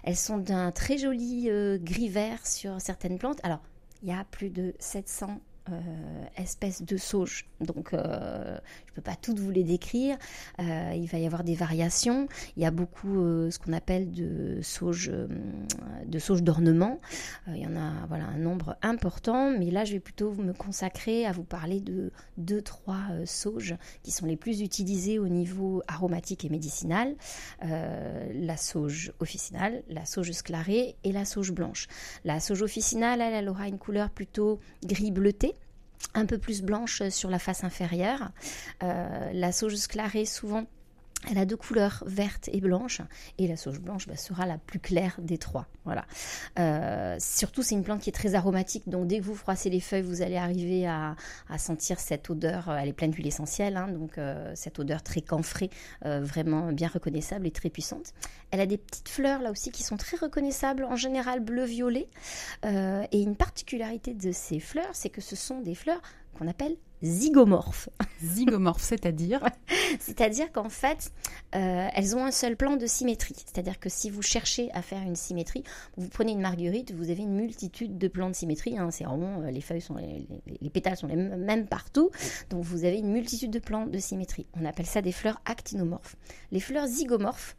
Elles 0.03 0.15
sont 0.15 0.37
d'un 0.37 0.71
très 0.71 0.97
joli 0.97 1.49
euh, 1.49 1.77
gris 1.77 2.09
vert 2.09 2.45
sur 2.45 2.79
certaines 2.79 3.17
plantes. 3.17 3.39
Alors, 3.43 3.61
il 4.03 4.09
y 4.09 4.13
a 4.13 4.23
plus 4.31 4.49
de 4.49 4.73
700 4.79 5.39
euh, 5.71 6.25
espèces 6.37 6.83
de 6.83 6.95
sauge. 6.95 7.47
Donc, 7.59 7.93
euh, 7.93 8.59
je 8.85 8.91
ne 8.91 8.95
peux 8.95 9.01
pas 9.01 9.15
toutes 9.15 9.39
vous 9.39 9.49
les 9.49 9.63
décrire. 9.63 10.15
Euh, 10.59 10.91
il 10.95 11.07
va 11.07 11.17
y 11.17 11.25
avoir 11.25 11.43
des 11.43 11.55
variations. 11.55 12.27
Il 12.55 12.61
y 12.61 12.67
a 12.67 12.71
beaucoup 12.71 13.15
ce 13.49 13.57
qu'on 13.57 13.73
appelle 13.73 14.11
de 14.11 14.59
sauge, 14.61 15.07
de 15.09 16.39
d'ornement. 16.41 16.99
il 17.47 17.57
y 17.57 17.65
en 17.65 17.75
a 17.75 18.05
voilà, 18.07 18.25
un 18.25 18.37
nombre 18.37 18.77
important. 18.83 19.57
Mais 19.57 19.71
là, 19.71 19.85
je 19.85 19.93
vais 19.93 19.99
plutôt 19.99 20.33
me 20.35 20.53
consacrer 20.53 21.25
à 21.25 21.31
vous 21.31 21.43
parler 21.43 21.79
de 21.79 22.11
deux, 22.37 22.61
trois 22.61 23.01
sauges 23.25 23.75
qui 24.03 24.11
sont 24.11 24.27
les 24.27 24.37
plus 24.37 24.61
utilisées 24.61 25.17
au 25.17 25.29
niveau 25.29 25.81
aromatique 25.87 26.45
et 26.45 26.49
médicinal. 26.49 27.15
la 27.61 28.57
sauge 28.57 29.13
officinale, 29.19 29.81
la 29.89 30.05
sauge 30.05 30.31
sclarée 30.31 30.95
et 31.03 31.11
la 31.11 31.25
sauge 31.25 31.51
blanche. 31.51 31.87
La 32.23 32.39
sauge 32.39 32.61
officinale, 32.61 33.19
elle, 33.21 33.33
elle 33.33 33.49
aura 33.49 33.67
une 33.67 33.79
couleur 33.79 34.11
plutôt 34.11 34.59
gris 34.83 35.11
bleuté 35.11 35.54
un 36.13 36.25
peu 36.25 36.37
plus 36.37 36.61
blanche 36.61 37.07
sur 37.09 37.29
la 37.29 37.39
face 37.39 37.63
inférieure. 37.63 38.29
Euh, 38.83 39.31
la 39.33 39.51
sauge 39.51 39.75
sclarée, 39.75 40.25
souvent, 40.25 40.65
elle 41.29 41.37
a 41.37 41.45
deux 41.45 41.57
couleurs, 41.57 42.03
verte 42.05 42.49
et 42.51 42.61
blanche, 42.61 43.01
et 43.37 43.47
la 43.47 43.57
sauge 43.57 43.79
blanche 43.79 44.07
bah, 44.07 44.17
sera 44.17 44.45
la 44.45 44.57
plus 44.57 44.79
claire 44.79 45.15
des 45.19 45.37
trois. 45.37 45.67
Voilà. 45.85 46.05
Euh, 46.59 47.15
surtout, 47.19 47.61
c'est 47.61 47.75
une 47.75 47.83
plante 47.83 48.01
qui 48.01 48.09
est 48.09 48.13
très 48.13 48.35
aromatique, 48.35 48.89
donc 48.89 49.07
dès 49.07 49.19
que 49.19 49.23
vous 49.23 49.35
froissez 49.35 49.69
les 49.69 49.79
feuilles, 49.79 50.01
vous 50.01 50.21
allez 50.21 50.37
arriver 50.37 50.87
à, 50.87 51.15
sentir 51.57 51.99
cette 51.99 52.29
odeur. 52.29 52.69
Euh, 52.69 52.77
elle 52.77 52.89
est 52.89 52.93
pleine 52.93 53.11
d'huile 53.11 53.27
essentielle, 53.27 53.77
hein, 53.77 53.87
donc 53.87 54.17
euh, 54.17 54.51
cette 54.55 54.79
odeur 54.79 55.03
très 55.03 55.21
camphrée, 55.21 55.69
vraiment 56.01 56.71
bien 56.71 56.87
reconnaissable 56.87 57.47
et 57.47 57.51
très 57.51 57.69
puissante. 57.69 58.13
Elle 58.51 58.59
a 58.59 58.65
des 58.65 58.77
petites 58.77 59.09
fleurs 59.09 59.41
là 59.41 59.51
aussi 59.51 59.71
qui 59.71 59.83
sont 59.83 59.97
très 59.97 60.17
reconnaissables, 60.17 60.83
en 60.83 60.95
général 60.95 61.39
bleu-violet. 61.39 62.07
et 62.63 63.21
une 63.21 63.35
particularité 63.35 64.13
de 64.13 64.31
ces 64.31 64.59
fleurs, 64.59 64.93
c'est 64.93 65.09
que 65.09 65.21
ce 65.21 65.35
sont 65.35 65.61
des 65.61 65.75
fleurs 65.75 66.01
qu'on 66.37 66.47
appelle 66.47 66.75
zygomorphes. 67.05 67.89
Zygomorphes, 68.23 68.83
c'est-à-dire 68.83 69.41
C'est-à-dire 69.99 70.51
qu'en 70.51 70.69
fait, 70.69 71.11
euh, 71.55 71.87
elles 71.93 72.15
ont 72.15 72.25
un 72.25 72.31
seul 72.31 72.57
plan 72.57 72.75
de 72.75 72.85
symétrie. 72.85 73.35
C'est-à-dire 73.37 73.79
que 73.79 73.89
si 73.89 74.09
vous 74.09 74.21
cherchez 74.21 74.71
à 74.73 74.81
faire 74.81 75.01
une 75.01 75.15
symétrie, 75.15 75.63
vous 75.97 76.09
prenez 76.09 76.31
une 76.31 76.41
marguerite, 76.41 76.93
vous 76.93 77.09
avez 77.09 77.23
une 77.23 77.35
multitude 77.35 77.97
de 77.97 78.07
plans 78.07 78.29
de 78.29 78.35
symétrie. 78.35 78.77
Hein, 78.77 78.91
c'est 78.91 79.05
rond, 79.05 79.43
euh, 79.43 79.51
les 79.51 79.61
feuilles 79.61 79.81
sont, 79.81 79.95
les, 79.95 80.69
pétales 80.69 80.97
sont 80.97 81.07
les 81.07 81.15
mêmes 81.15 81.67
partout. 81.67 82.09
Donc 82.49 82.63
vous 82.63 82.85
avez 82.85 82.97
une 82.97 83.11
multitude 83.11 83.51
de 83.51 83.59
plans 83.59 83.85
de 83.85 83.97
symétrie. 83.99 84.47
On 84.59 84.65
appelle 84.65 84.87
ça 84.87 85.01
des 85.01 85.11
fleurs 85.11 85.39
actinomorphes. 85.45 86.15
Les 86.51 86.59
fleurs 86.59 86.87
zygomorphes, 86.87 87.55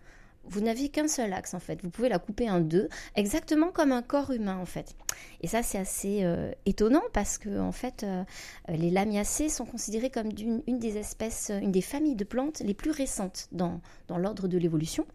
vous 0.49 0.61
n'avez 0.61 0.89
qu'un 0.89 1.09
seul 1.09 1.33
axe 1.33 1.55
en 1.55 1.61
fait. 1.61 1.83
Vous 1.83 1.91
pouvez 1.91 2.09
la 2.09 2.19
couper 2.19 2.51
en 2.51 2.61
deux, 2.61 2.89
exactement 3.15 3.71
comme 3.71 3.93
un 3.93 4.03
corps 4.03 4.31
humain 4.31 4.59
en 4.59 4.67
fait. 4.67 4.97
Et 5.41 5.47
ça 5.47 5.63
c'est 5.63 5.79
assez 5.79 6.25
euh, 6.25 6.51
étonnant 6.65 7.03
parce 7.13 7.39
que 7.39 7.61
en 7.61 7.73
fait 7.73 8.05
euh, 8.05 8.25
les 8.69 8.91
lamiacées 8.91 9.49
sont 9.49 9.67
considérées 9.67 10.11
comme 10.11 10.29
une, 10.67 10.79
des 10.79 10.99
espèces, 10.99 11.51
une 11.51 11.73
des 11.73 11.83
familles 11.83 12.17
de 12.17 12.25
plantes 12.25 12.61
les 12.61 12.75
plus 12.75 12.91
récentes 12.91 13.49
dans 13.53 13.81
l'ordre 14.09 14.49
de 14.49 14.59
l'évolution. 14.59 15.07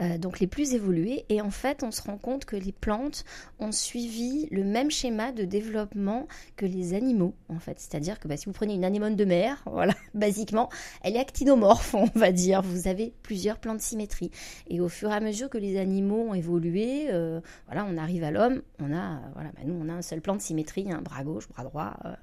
Euh, 0.00 0.18
donc 0.18 0.40
les 0.40 0.46
plus 0.46 0.74
évoluées. 0.74 1.24
Et 1.28 1.40
en 1.40 1.50
fait, 1.50 1.82
on 1.82 1.90
se 1.90 2.02
rend 2.02 2.18
compte 2.18 2.44
que 2.44 2.56
les 2.56 2.72
plantes 2.72 3.24
ont 3.58 3.72
suivi 3.72 4.48
le 4.50 4.64
même 4.64 4.90
schéma 4.90 5.32
de 5.32 5.44
développement 5.44 6.26
que 6.56 6.66
les 6.66 6.94
animaux, 6.94 7.34
en 7.48 7.58
fait. 7.58 7.78
C'est-à-dire 7.78 8.18
que 8.18 8.28
bah, 8.28 8.36
si 8.36 8.46
vous 8.46 8.52
prenez 8.52 8.74
une 8.74 8.84
anémone 8.84 9.16
de 9.16 9.24
mer, 9.24 9.62
voilà, 9.70 9.94
basiquement, 10.14 10.68
elle 11.02 11.16
est 11.16 11.20
actinomorphe, 11.20 11.94
on 11.94 12.10
va 12.14 12.32
dire. 12.32 12.62
Vous 12.62 12.88
avez 12.88 13.12
plusieurs 13.22 13.58
plans 13.58 13.74
de 13.74 13.80
symétrie. 13.80 14.30
Et 14.68 14.80
au 14.80 14.88
fur 14.88 15.10
et 15.10 15.14
à 15.14 15.20
mesure 15.20 15.48
que 15.48 15.58
les 15.58 15.78
animaux 15.78 16.28
ont 16.28 16.34
évolué, 16.34 17.08
euh, 17.10 17.40
voilà, 17.66 17.86
on 17.88 17.96
arrive 17.96 18.24
à 18.24 18.30
l'homme, 18.30 18.62
on 18.80 18.92
a, 18.92 19.20
voilà, 19.34 19.50
bah, 19.54 19.62
nous, 19.64 19.74
on 19.74 19.88
a 19.88 19.92
un 19.92 20.02
seul 20.02 20.20
plan 20.20 20.36
de 20.36 20.40
symétrie, 20.40 20.90
un 20.90 21.02
bras 21.02 21.24
gauche, 21.24 21.48
bras 21.48 21.64
droit. 21.64 21.96
Euh. 22.04 22.14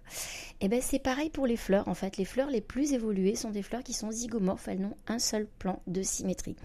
Et 0.62 0.70
ben 0.70 0.80
c'est 0.82 1.00
pareil 1.00 1.30
pour 1.30 1.48
les 1.48 1.58
fleurs. 1.58 1.88
En 1.88 1.94
fait, 1.94 2.18
les 2.18 2.26
fleurs 2.26 2.50
les 2.50 2.62
plus 2.62 2.94
évoluées 2.94 3.36
sont 3.36 3.52
des 3.52 3.62
fleurs 3.62 3.84
qui 3.84 3.94
sont 3.94 4.12
zygomorphes. 4.12 4.68
Elles 4.68 4.80
n'ont 4.80 4.98
un 5.08 5.20
seul 5.20 5.48
plan 5.60 5.82
de 5.88 6.02
symétrie. 6.02 6.56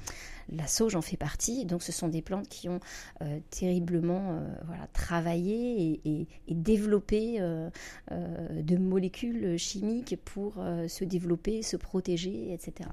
La 0.53 0.67
sauge 0.67 0.97
en 0.97 1.03
fait 1.03 1.17
partie. 1.17 1.65
Donc, 1.65 1.83
ce 1.83 1.93
sont 1.93 2.09
des 2.09 2.23
plantes 2.23 2.49
qui 2.49 2.69
ont 2.69 2.81
euh, 3.23 3.39
terriblement 3.51 4.33
euh, 4.33 4.49
travaillé 4.93 6.01
et, 6.05 6.27
développé 6.49 7.37
euh, 7.41 7.71
de 8.11 8.77
molécules 8.77 9.59
chimiques 9.59 10.17
pour 10.25 10.55
se 10.89 11.05
développer, 11.05 11.63
se 11.63 11.77
protéger, 11.77 12.53
etc. 12.53 12.89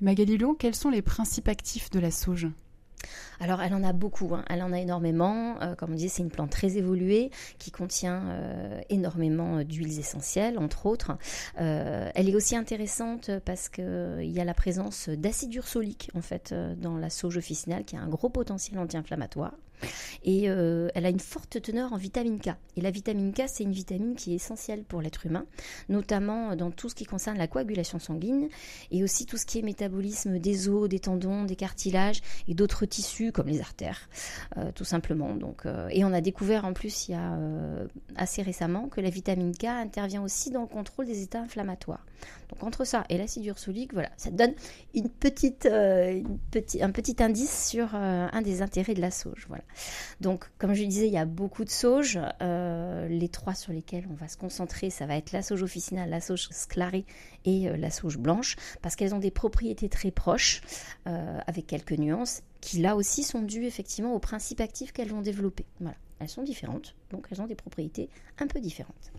Magali 0.00 0.38
quels 0.58 0.74
sont 0.74 0.90
les 0.90 1.02
principes 1.02 1.48
actifs 1.48 1.90
de 1.90 1.98
la 1.98 2.10
sauge? 2.10 2.48
Alors 3.40 3.62
elle 3.62 3.74
en 3.74 3.82
a 3.82 3.92
beaucoup, 3.92 4.34
hein. 4.34 4.44
elle 4.48 4.62
en 4.62 4.72
a 4.72 4.78
énormément. 4.78 5.60
Euh, 5.62 5.74
comme 5.74 5.92
on 5.92 5.96
dit, 5.96 6.08
c'est 6.08 6.22
une 6.22 6.30
plante 6.30 6.50
très 6.50 6.76
évoluée 6.76 7.30
qui 7.58 7.70
contient 7.70 8.22
euh, 8.28 8.80
énormément 8.90 9.58
euh, 9.58 9.64
d'huiles 9.64 9.98
essentielles, 9.98 10.58
entre 10.58 10.86
autres. 10.86 11.12
elle 11.56 12.28
est 12.28 12.34
aussi 12.34 12.54
intéressante 12.56 13.30
parce 13.44 13.68
qu'il 13.68 14.20
y 14.20 14.40
a 14.40 14.44
la 14.44 14.54
présence 14.54 15.08
d'acide 15.08 15.54
ursolique 15.54 16.10
en 16.14 16.20
fait 16.20 16.54
dans 16.78 16.96
la 16.96 17.10
sauge 17.10 17.36
officinale 17.36 17.84
qui 17.84 17.96
a 17.96 18.00
un 18.00 18.08
gros 18.08 18.28
potentiel 18.28 18.78
anti-inflammatoire. 18.78 19.52
Et 20.24 20.44
elle 20.44 21.06
a 21.06 21.08
une 21.08 21.20
forte 21.20 21.60
teneur 21.62 21.92
en 21.92 21.96
vitamine 21.96 22.40
K. 22.40 22.50
Et 22.76 22.80
la 22.80 22.90
vitamine 22.90 23.32
K, 23.32 23.42
c'est 23.46 23.64
une 23.64 23.72
vitamine 23.72 24.14
qui 24.14 24.32
est 24.32 24.36
essentielle 24.36 24.84
pour 24.84 25.02
l'être 25.02 25.26
humain, 25.26 25.46
notamment 25.88 26.56
dans 26.56 26.70
tout 26.70 26.88
ce 26.88 26.94
qui 26.94 27.04
concerne 27.04 27.38
la 27.38 27.46
coagulation 27.46 27.98
sanguine 27.98 28.48
et 28.90 29.02
aussi 29.02 29.26
tout 29.26 29.36
ce 29.36 29.46
qui 29.46 29.58
est 29.58 29.62
métabolisme 29.62 30.38
des 30.38 30.68
os, 30.68 30.88
des 30.88 31.00
tendons, 31.00 31.44
des 31.44 31.56
cartilages 31.56 32.20
et 32.48 32.54
d'autres 32.54 32.86
tissus 32.86 33.32
comme 33.32 33.48
les 33.48 33.60
artères, 33.60 34.08
tout 34.74 34.84
simplement. 34.84 35.34
Donc, 35.34 35.64
et 35.90 36.04
on 36.04 36.12
a 36.12 36.20
découvert 36.20 36.64
en 36.64 36.72
plus 36.72 37.08
il 37.08 37.12
y 37.12 37.14
a 37.14 37.38
assez 38.16 38.42
récemment 38.42 38.88
que 38.88 39.00
la 39.00 39.10
vitamine 39.10 39.54
K 39.56 39.64
intervient 39.64 40.22
aussi 40.22 40.50
dans 40.50 40.62
le 40.62 40.68
contrôle 40.68 41.06
des 41.06 41.22
états 41.22 41.40
inflammatoires. 41.40 42.04
Donc 42.50 42.64
entre 42.64 42.84
ça 42.84 43.04
et 43.08 43.18
l'acide 43.18 43.44
ursolique, 43.46 43.92
voilà, 43.92 44.10
ça 44.16 44.30
donne 44.30 44.54
euh, 45.66 46.22
un 46.80 46.90
petit 46.90 47.16
indice 47.20 47.68
sur 47.68 47.94
euh, 47.94 48.28
un 48.32 48.42
des 48.42 48.62
intérêts 48.62 48.94
de 48.94 49.00
la 49.00 49.10
sauge. 49.10 49.46
Voilà. 49.48 49.64
Donc 50.20 50.50
comme 50.58 50.74
je 50.74 50.84
disais, 50.84 51.06
il 51.06 51.12
y 51.12 51.18
a 51.18 51.24
beaucoup 51.24 51.64
de 51.64 51.70
sauges. 51.70 52.18
Euh, 52.42 53.08
les 53.08 53.28
trois 53.28 53.54
sur 53.54 53.72
lesquels 53.72 54.06
on 54.10 54.14
va 54.14 54.28
se 54.28 54.36
concentrer, 54.36 54.90
ça 54.90 55.06
va 55.06 55.16
être 55.16 55.32
la 55.32 55.42
sauge 55.42 55.62
officinale, 55.62 56.10
la 56.10 56.20
sauge 56.20 56.48
sclarée 56.50 57.04
et 57.44 57.68
la 57.76 57.90
sauge 57.90 58.18
blanche, 58.18 58.56
parce 58.82 58.96
qu'elles 58.96 59.14
ont 59.14 59.18
des 59.18 59.30
propriétés 59.30 59.88
très 59.88 60.10
proches, 60.10 60.60
avec 61.06 61.66
quelques 61.66 61.92
nuances, 61.92 62.42
qui 62.60 62.80
là 62.80 62.96
aussi 62.96 63.22
sont 63.22 63.40
dues 63.40 63.64
effectivement 63.64 64.12
aux 64.12 64.18
principes 64.18 64.60
actifs 64.60 64.92
qu'elles 64.92 65.08
vont 65.08 65.22
développer. 65.22 65.64
Voilà. 65.80 65.96
Elles 66.20 66.28
sont 66.28 66.42
différentes, 66.42 66.94
donc 67.10 67.26
elles 67.30 67.40
ont 67.40 67.46
des 67.46 67.54
propriétés 67.54 68.10
un 68.38 68.46
peu 68.46 68.60
différentes. 68.60 69.10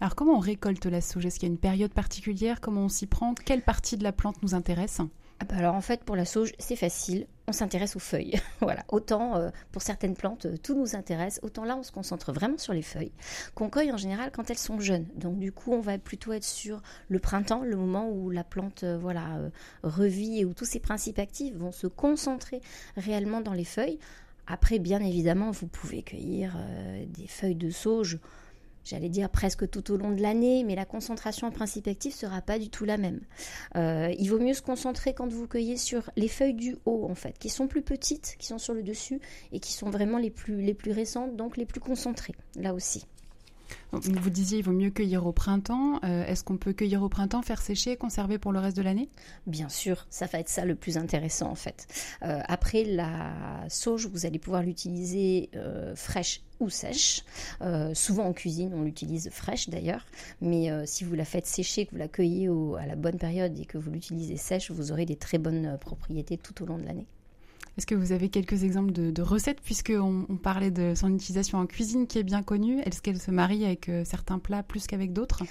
Alors 0.00 0.14
comment 0.14 0.34
on 0.34 0.40
récolte 0.40 0.86
la 0.86 1.00
sauge? 1.00 1.26
Est-ce 1.26 1.38
qu'il 1.38 1.48
y 1.48 1.50
a 1.50 1.54
une 1.54 1.58
période 1.58 1.92
particulière? 1.92 2.60
Comment 2.60 2.82
on 2.82 2.88
s'y 2.88 3.06
prend? 3.06 3.34
Quelle 3.34 3.62
partie 3.62 3.96
de 3.96 4.04
la 4.04 4.12
plante 4.12 4.42
nous 4.42 4.54
intéresse? 4.54 5.00
Ah 5.38 5.44
bah 5.44 5.56
alors 5.58 5.74
en 5.74 5.82
fait 5.82 6.02
pour 6.02 6.16
la 6.16 6.24
sauge 6.24 6.52
c'est 6.58 6.76
facile, 6.76 7.26
on 7.46 7.52
s'intéresse 7.52 7.94
aux 7.94 8.00
feuilles. 8.00 8.40
voilà, 8.62 8.84
autant 8.88 9.36
euh, 9.36 9.50
pour 9.70 9.82
certaines 9.82 10.14
plantes 10.14 10.46
euh, 10.46 10.56
tout 10.56 10.74
nous 10.74 10.96
intéresse, 10.96 11.40
autant 11.42 11.64
là 11.64 11.76
on 11.76 11.82
se 11.82 11.92
concentre 11.92 12.32
vraiment 12.32 12.56
sur 12.56 12.72
les 12.72 12.80
feuilles 12.80 13.12
qu'on 13.54 13.68
cueille 13.68 13.92
en 13.92 13.98
général 13.98 14.30
quand 14.32 14.48
elles 14.48 14.56
sont 14.56 14.80
jeunes. 14.80 15.06
Donc 15.14 15.38
du 15.38 15.52
coup 15.52 15.72
on 15.72 15.80
va 15.80 15.98
plutôt 15.98 16.32
être 16.32 16.44
sur 16.44 16.80
le 17.08 17.18
printemps, 17.18 17.64
le 17.64 17.76
moment 17.76 18.08
où 18.08 18.30
la 18.30 18.44
plante 18.44 18.84
euh, 18.84 18.96
voilà 18.96 19.38
revit 19.82 20.40
et 20.40 20.44
où 20.46 20.54
tous 20.54 20.64
ses 20.64 20.80
principes 20.80 21.18
actifs 21.18 21.54
vont 21.54 21.72
se 21.72 21.86
concentrer 21.86 22.62
réellement 22.96 23.42
dans 23.42 23.52
les 23.52 23.64
feuilles. 23.64 23.98
Après 24.46 24.78
bien 24.78 25.00
évidemment 25.00 25.50
vous 25.50 25.66
pouvez 25.66 26.02
cueillir 26.02 26.56
des 27.08 27.26
feuilles 27.26 27.56
de 27.56 27.70
sauge 27.70 28.18
j'allais 28.86 29.08
dire 29.08 29.28
presque 29.28 29.68
tout 29.68 29.90
au 29.92 29.96
long 29.96 30.12
de 30.12 30.22
l'année, 30.22 30.64
mais 30.64 30.74
la 30.74 30.84
concentration 30.84 31.48
en 31.48 31.50
principe 31.50 31.88
actif 31.88 32.14
sera 32.14 32.40
pas 32.40 32.58
du 32.58 32.70
tout 32.70 32.84
la 32.84 32.96
même. 32.96 33.20
Euh, 33.76 34.14
il 34.18 34.30
vaut 34.30 34.38
mieux 34.38 34.54
se 34.54 34.62
concentrer 34.62 35.12
quand 35.12 35.28
vous 35.28 35.46
cueillez 35.46 35.76
sur 35.76 36.10
les 36.16 36.28
feuilles 36.28 36.54
du 36.54 36.76
haut, 36.86 37.06
en 37.10 37.14
fait, 37.14 37.36
qui 37.38 37.48
sont 37.48 37.66
plus 37.66 37.82
petites, 37.82 38.36
qui 38.38 38.46
sont 38.46 38.58
sur 38.58 38.74
le 38.74 38.82
dessus 38.82 39.20
et 39.52 39.60
qui 39.60 39.72
sont 39.72 39.90
vraiment 39.90 40.18
les 40.18 40.30
plus 40.30 40.92
récentes, 40.92 41.36
donc 41.36 41.56
les 41.56 41.66
plus 41.66 41.80
concentrées, 41.80 42.34
là 42.54 42.72
aussi. 42.72 43.06
Vous 43.92 44.30
disiez 44.30 44.58
il 44.58 44.64
vaut 44.64 44.72
mieux 44.72 44.90
cueillir 44.90 45.26
au 45.26 45.32
printemps. 45.32 46.00
Euh, 46.04 46.26
est-ce 46.26 46.44
qu'on 46.44 46.56
peut 46.56 46.72
cueillir 46.72 47.02
au 47.02 47.08
printemps, 47.08 47.42
faire 47.42 47.62
sécher 47.62 47.92
et 47.92 47.96
conserver 47.96 48.38
pour 48.38 48.52
le 48.52 48.58
reste 48.58 48.76
de 48.76 48.82
l'année? 48.82 49.08
Bien 49.46 49.68
sûr, 49.68 50.06
ça 50.10 50.26
va 50.26 50.40
être 50.40 50.48
ça 50.48 50.64
le 50.64 50.74
plus 50.74 50.96
intéressant 50.96 51.50
en 51.50 51.54
fait. 51.54 51.86
Euh, 52.22 52.40
après 52.46 52.84
la 52.84 53.32
sauge, 53.68 54.06
vous 54.06 54.26
allez 54.26 54.38
pouvoir 54.38 54.62
l'utiliser 54.62 55.50
euh, 55.54 55.94
fraîche 55.94 56.42
ou 56.58 56.70
sèche. 56.70 57.22
souvent 57.92 58.24
en 58.24 58.32
cuisine, 58.32 58.72
on 58.72 58.82
l'utilise 58.82 59.28
fraîche 59.30 59.68
d'ailleurs, 59.68 60.06
mais 60.40 60.70
si 60.86 61.04
vous 61.04 61.14
la 61.14 61.26
faites 61.26 61.44
sécher, 61.44 61.84
que 61.84 61.90
vous 61.90 61.98
la 61.98 62.08
cueillez 62.08 62.48
à 62.80 62.86
la 62.86 62.96
bonne 62.96 63.18
période 63.18 63.58
et 63.58 63.66
que 63.66 63.76
vous 63.76 63.90
l'utilisez 63.90 64.38
sèche, 64.38 64.70
vous 64.70 64.90
aurez 64.90 65.04
des 65.04 65.16
très 65.16 65.36
bonnes 65.36 65.76
propriétés 65.78 66.38
tout 66.38 66.62
au 66.62 66.66
long 66.66 66.78
de 66.78 66.84
l'année. 66.84 67.06
Est-ce 67.76 67.86
que 67.86 67.94
vous 67.94 68.12
avez 68.12 68.30
quelques 68.30 68.64
exemples 68.64 68.92
de, 68.92 69.22
recettes, 69.22 69.60
puisqu'on 69.60 70.24
on 70.28 70.36
parlait 70.36 70.70
de 70.70 70.94
son 70.94 71.14
utilisation 71.14 71.58
en 71.58 71.66
cuisine 71.66 72.06
qui 72.06 72.18
est 72.18 72.22
bien 72.22 72.42
connue? 72.42 72.80
Est-ce 72.80 73.02
qu'elle 73.02 73.20
se 73.20 73.30
marie 73.30 73.66
avec 73.66 73.88
euh, 73.88 74.02
certains 74.04 74.38
plats 74.38 74.62
plus 74.62 74.86
qu'avec 74.86 75.12
d'autres? 75.12 75.42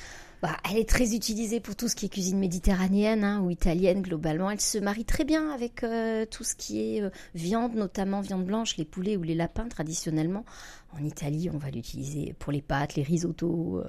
Bah, 0.46 0.58
elle 0.70 0.78
est 0.78 0.88
très 0.88 1.16
utilisée 1.16 1.60
pour 1.60 1.75
tout 1.75 1.88
ce 1.88 1.96
qui 1.96 2.06
est 2.06 2.10
cuisine 2.10 2.38
méditerranéenne 2.38 3.24
hein, 3.24 3.42
ou 3.42 3.50
italienne 3.50 4.04
globalement. 4.04 4.52
Elle 4.52 4.62
se 4.62 4.78
marie 4.78 5.04
très 5.04 5.24
bien 5.24 5.50
avec 5.50 5.84
euh, 5.84 6.28
tout 6.28 6.44
ce 6.44 6.54
qui 6.54 6.98
est 6.98 7.02
euh, 7.02 7.10
viande, 7.34 7.74
notamment 7.74 8.22
viande 8.22 8.46
blanche, 8.46 8.78
les 8.78 8.86
poulets 8.86 9.18
ou 9.18 9.24
les 9.24 9.34
lapins 9.34 9.68
traditionnellement. 9.68 10.46
En 10.94 11.04
Italie, 11.04 11.50
on 11.52 11.58
va 11.58 11.72
l'utiliser 11.72 12.36
pour 12.38 12.52
les 12.52 12.62
pâtes, 12.62 12.94
les 12.94 13.02
risottos. 13.02 13.82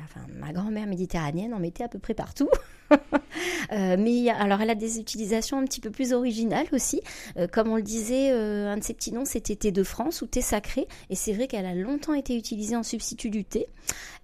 enfin, 0.00 0.20
ma 0.38 0.52
grand-mère 0.52 0.86
méditerranéenne 0.86 1.52
en 1.52 1.58
mettait 1.58 1.82
à 1.82 1.88
peu 1.88 1.98
près 1.98 2.14
partout. 2.14 2.48
Euh, 3.72 3.96
mais 3.98 4.30
alors, 4.30 4.62
elle 4.62 4.70
a 4.70 4.74
des 4.74 4.98
utilisations 4.98 5.58
un 5.58 5.64
petit 5.64 5.80
peu 5.80 5.90
plus 5.90 6.14
originales 6.14 6.66
aussi. 6.72 7.02
Euh, 7.36 7.46
comme 7.46 7.68
on 7.68 7.76
le 7.76 7.82
disait, 7.82 8.30
euh, 8.32 8.72
un 8.72 8.78
de 8.78 8.82
ses 8.82 8.94
petits 8.94 9.12
noms, 9.12 9.26
c'était 9.26 9.56
thé 9.56 9.72
de 9.72 9.82
France 9.82 10.22
ou 10.22 10.26
thé 10.26 10.40
sacré. 10.40 10.88
Et 11.10 11.14
c'est 11.14 11.34
vrai 11.34 11.48
qu'elle 11.48 11.66
a 11.66 11.74
longtemps 11.74 12.14
été 12.14 12.34
utilisée 12.34 12.76
en 12.76 12.82
substitut 12.82 13.28
du 13.28 13.44
thé. 13.44 13.66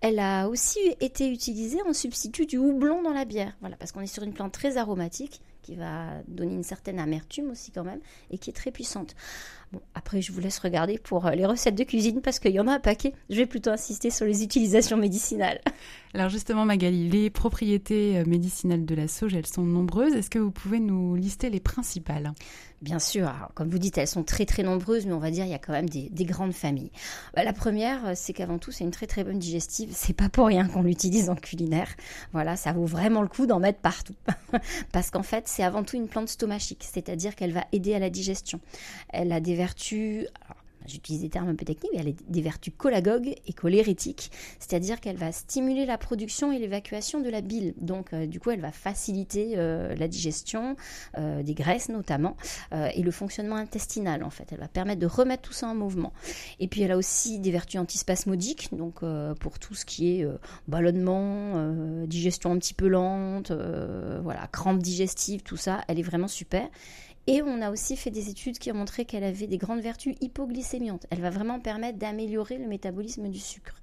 Elle 0.00 0.18
a 0.18 0.48
aussi 0.48 0.78
été 1.00 1.30
utilisée 1.30 1.63
en 1.86 1.92
substitut 1.92 2.46
du 2.46 2.58
houblon 2.58 3.02
dans 3.02 3.12
la 3.12 3.24
bière. 3.24 3.56
Voilà, 3.60 3.76
parce 3.76 3.92
qu'on 3.92 4.00
est 4.00 4.06
sur 4.06 4.22
une 4.22 4.32
plante 4.32 4.52
très 4.52 4.76
aromatique 4.76 5.40
qui 5.62 5.76
va 5.76 6.08
donner 6.28 6.54
une 6.54 6.62
certaine 6.62 6.98
amertume 6.98 7.50
aussi 7.50 7.70
quand 7.72 7.84
même 7.84 8.00
et 8.30 8.38
qui 8.38 8.50
est 8.50 8.54
très 8.54 8.70
puissante. 8.70 9.14
Bon, 9.72 9.80
après 9.94 10.20
je 10.20 10.30
vous 10.30 10.40
laisse 10.40 10.58
regarder 10.58 10.98
pour 10.98 11.28
les 11.30 11.46
recettes 11.46 11.74
de 11.74 11.84
cuisine 11.84 12.20
parce 12.20 12.38
qu'il 12.38 12.52
y 12.52 12.60
en 12.60 12.68
a 12.68 12.74
un 12.74 12.80
paquet. 12.80 13.14
Je 13.30 13.36
vais 13.36 13.46
plutôt 13.46 13.70
insister 13.70 14.10
sur 14.10 14.26
les 14.26 14.44
utilisations 14.44 14.96
médicinales. 14.96 15.60
Alors 16.14 16.28
justement, 16.28 16.64
Magali, 16.64 17.08
les 17.10 17.28
propriétés 17.28 18.18
euh, 18.18 18.24
médicinales 18.24 18.84
de 18.84 18.94
la 18.94 19.08
sauge, 19.08 19.34
elles 19.34 19.48
sont 19.48 19.64
nombreuses. 19.64 20.14
Est-ce 20.14 20.30
que 20.30 20.38
vous 20.38 20.52
pouvez 20.52 20.78
nous 20.78 21.16
lister 21.16 21.50
les 21.50 21.58
principales? 21.58 22.32
Bien 22.82 23.00
sûr, 23.00 23.32
comme 23.54 23.68
vous 23.68 23.78
dites, 23.78 23.98
elles 23.98 24.06
sont 24.06 24.22
très 24.22 24.46
très 24.46 24.62
nombreuses, 24.62 25.06
mais 25.06 25.12
on 25.12 25.18
va 25.18 25.32
dire 25.32 25.44
il 25.44 25.50
y 25.50 25.54
a 25.54 25.58
quand 25.58 25.72
même 25.72 25.88
des, 25.88 26.24
grandes 26.24 26.52
familles. 26.52 26.92
Bah, 27.34 27.42
la 27.42 27.52
première, 27.52 28.06
euh, 28.06 28.12
c'est 28.14 28.32
qu'avant 28.32 28.58
tout, 28.58 28.70
c'est 28.70 28.84
une 28.84 28.92
très 28.92 29.08
très 29.08 29.24
bonne 29.24 29.40
digestive. 29.40 29.88
C'est 29.92 30.12
pas 30.12 30.28
pour 30.28 30.46
rien 30.46 30.68
qu'on 30.68 30.82
l'utilise 30.82 31.30
en 31.30 31.34
culinaire. 31.34 31.88
Voilà, 32.32 32.54
ça 32.54 32.72
vaut 32.72 32.86
vraiment 32.86 33.22
le 33.22 33.28
coup 33.28 33.46
d'en 33.46 33.58
mettre 33.58 33.80
partout. 33.80 34.14
Parce 34.92 35.10
qu'en 35.10 35.24
fait, 35.24 35.48
c'est 35.48 35.64
avant 35.64 35.82
tout 35.82 35.96
une 35.96 36.06
plante 36.06 36.28
stomachique, 36.28 36.86
c'est-à-dire 36.88 37.34
qu'elle 37.34 37.52
va 37.52 37.64
aider 37.72 37.92
à 37.92 37.98
la 37.98 38.10
digestion. 38.10 38.60
Elle 39.08 39.32
a 39.32 39.40
des 39.40 39.56
vertus 39.56 40.26
j'utilise 40.86 41.22
des 41.22 41.28
termes 41.28 41.48
un 41.48 41.54
peu 41.54 41.64
techniques, 41.64 41.92
mais 41.94 42.00
elle 42.00 42.08
a 42.08 42.12
des 42.28 42.42
vertus 42.42 42.72
cholagogues 42.80 43.34
et 43.46 43.52
cholérétiques, 43.52 44.30
c'est-à-dire 44.58 45.00
qu'elle 45.00 45.16
va 45.16 45.32
stimuler 45.32 45.86
la 45.86 45.98
production 45.98 46.52
et 46.52 46.58
l'évacuation 46.58 47.20
de 47.20 47.30
la 47.30 47.40
bile. 47.40 47.74
Donc, 47.78 48.12
euh, 48.12 48.26
du 48.26 48.40
coup, 48.40 48.50
elle 48.50 48.60
va 48.60 48.72
faciliter 48.72 49.54
euh, 49.56 49.94
la 49.94 50.08
digestion 50.08 50.76
euh, 51.18 51.42
des 51.42 51.54
graisses 51.54 51.88
notamment 51.88 52.36
et 52.72 53.02
le 53.02 53.10
fonctionnement 53.10 53.56
intestinal 53.56 54.24
en 54.24 54.30
fait. 54.30 54.48
Elle 54.50 54.58
va 54.58 54.68
permettre 54.68 55.00
de 55.00 55.06
remettre 55.06 55.42
tout 55.42 55.52
ça 55.52 55.68
en 55.68 55.74
mouvement. 55.74 56.12
Et 56.60 56.68
puis, 56.68 56.82
elle 56.82 56.92
a 56.92 56.96
aussi 56.96 57.38
des 57.38 57.50
vertus 57.50 57.80
antispasmodiques, 57.80 58.68
donc 58.72 59.00
pour 59.40 59.58
tout 59.58 59.74
ce 59.74 59.84
qui 59.84 60.20
est 60.20 60.26
ballonnement, 60.66 62.06
digestion 62.06 62.52
un 62.52 62.58
petit 62.58 62.74
peu 62.74 62.88
lente, 62.88 63.52
voilà, 64.22 64.46
crampes 64.48 64.82
digestives, 64.82 65.42
tout 65.42 65.56
ça, 65.56 65.82
elle 65.88 65.98
est 65.98 66.02
vraiment 66.02 66.28
super. 66.28 66.68
Et 67.26 67.40
on 67.42 67.62
a 67.62 67.70
aussi 67.70 67.96
fait 67.96 68.10
des 68.10 68.28
études 68.28 68.58
qui 68.58 68.70
ont 68.70 68.74
montré 68.74 69.06
qu'elle 69.06 69.24
avait 69.24 69.46
des 69.46 69.56
grandes 69.56 69.80
vertus 69.80 70.14
hypoglycémiantes. 70.20 71.06
Elle 71.10 71.22
va 71.22 71.30
vraiment 71.30 71.58
permettre 71.58 71.98
d'améliorer 71.98 72.58
le 72.58 72.66
métabolisme 72.66 73.28
du 73.28 73.38
sucre. 73.38 73.80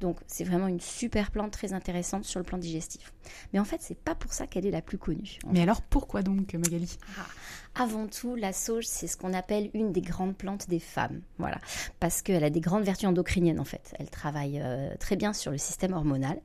Donc 0.00 0.18
c'est 0.26 0.44
vraiment 0.44 0.68
une 0.68 0.80
super 0.80 1.30
plante 1.30 1.52
très 1.52 1.72
intéressante 1.72 2.24
sur 2.24 2.38
le 2.38 2.44
plan 2.44 2.58
digestif. 2.58 3.12
Mais 3.52 3.58
en 3.58 3.64
fait, 3.64 3.78
c'est 3.80 3.98
pas 3.98 4.14
pour 4.14 4.32
ça 4.32 4.46
qu'elle 4.46 4.66
est 4.66 4.70
la 4.70 4.82
plus 4.82 4.98
connue. 4.98 5.38
Mais 5.50 5.62
alors 5.62 5.82
pourquoi 5.82 6.22
donc 6.22 6.54
Magali? 6.54 6.98
Ah, 7.18 7.82
Avant 7.82 8.06
tout, 8.06 8.34
la 8.36 8.52
sauge, 8.52 8.84
c'est 8.86 9.06
ce 9.06 9.16
qu'on 9.16 9.32
appelle 9.32 9.70
une 9.74 9.92
des 9.92 10.02
grandes 10.02 10.36
plantes 10.36 10.68
des 10.68 10.80
femmes. 10.80 11.22
Voilà, 11.38 11.58
parce 11.98 12.22
qu'elle 12.22 12.44
a 12.44 12.50
des 12.50 12.60
grandes 12.60 12.84
vertus 12.84 13.08
endocriniennes 13.08 13.60
en 13.60 13.64
fait. 13.64 13.94
Elle 13.98 14.10
travaille 14.10 14.60
euh, 14.62 14.94
très 15.00 15.16
bien 15.16 15.32
sur 15.32 15.50
le 15.50 15.58
système 15.58 15.92
hormonal. 15.92 16.40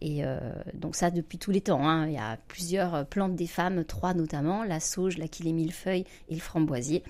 Et 0.00 0.24
euh, 0.24 0.38
donc 0.74 0.96
ça 0.96 1.10
depuis 1.10 1.38
tous 1.38 1.50
les 1.50 1.60
temps. 1.60 1.88
Hein. 1.88 2.06
Il 2.06 2.14
y 2.14 2.18
a 2.18 2.36
plusieurs 2.48 3.06
plantes 3.06 3.34
des 3.34 3.46
femmes, 3.46 3.84
trois 3.84 4.14
notamment, 4.14 4.64
la 4.64 4.80
sauge, 4.80 5.18
la 5.18 5.26
feuilles 5.72 6.04
et 6.28 6.34
le 6.34 6.40
framboisier. 6.40 7.02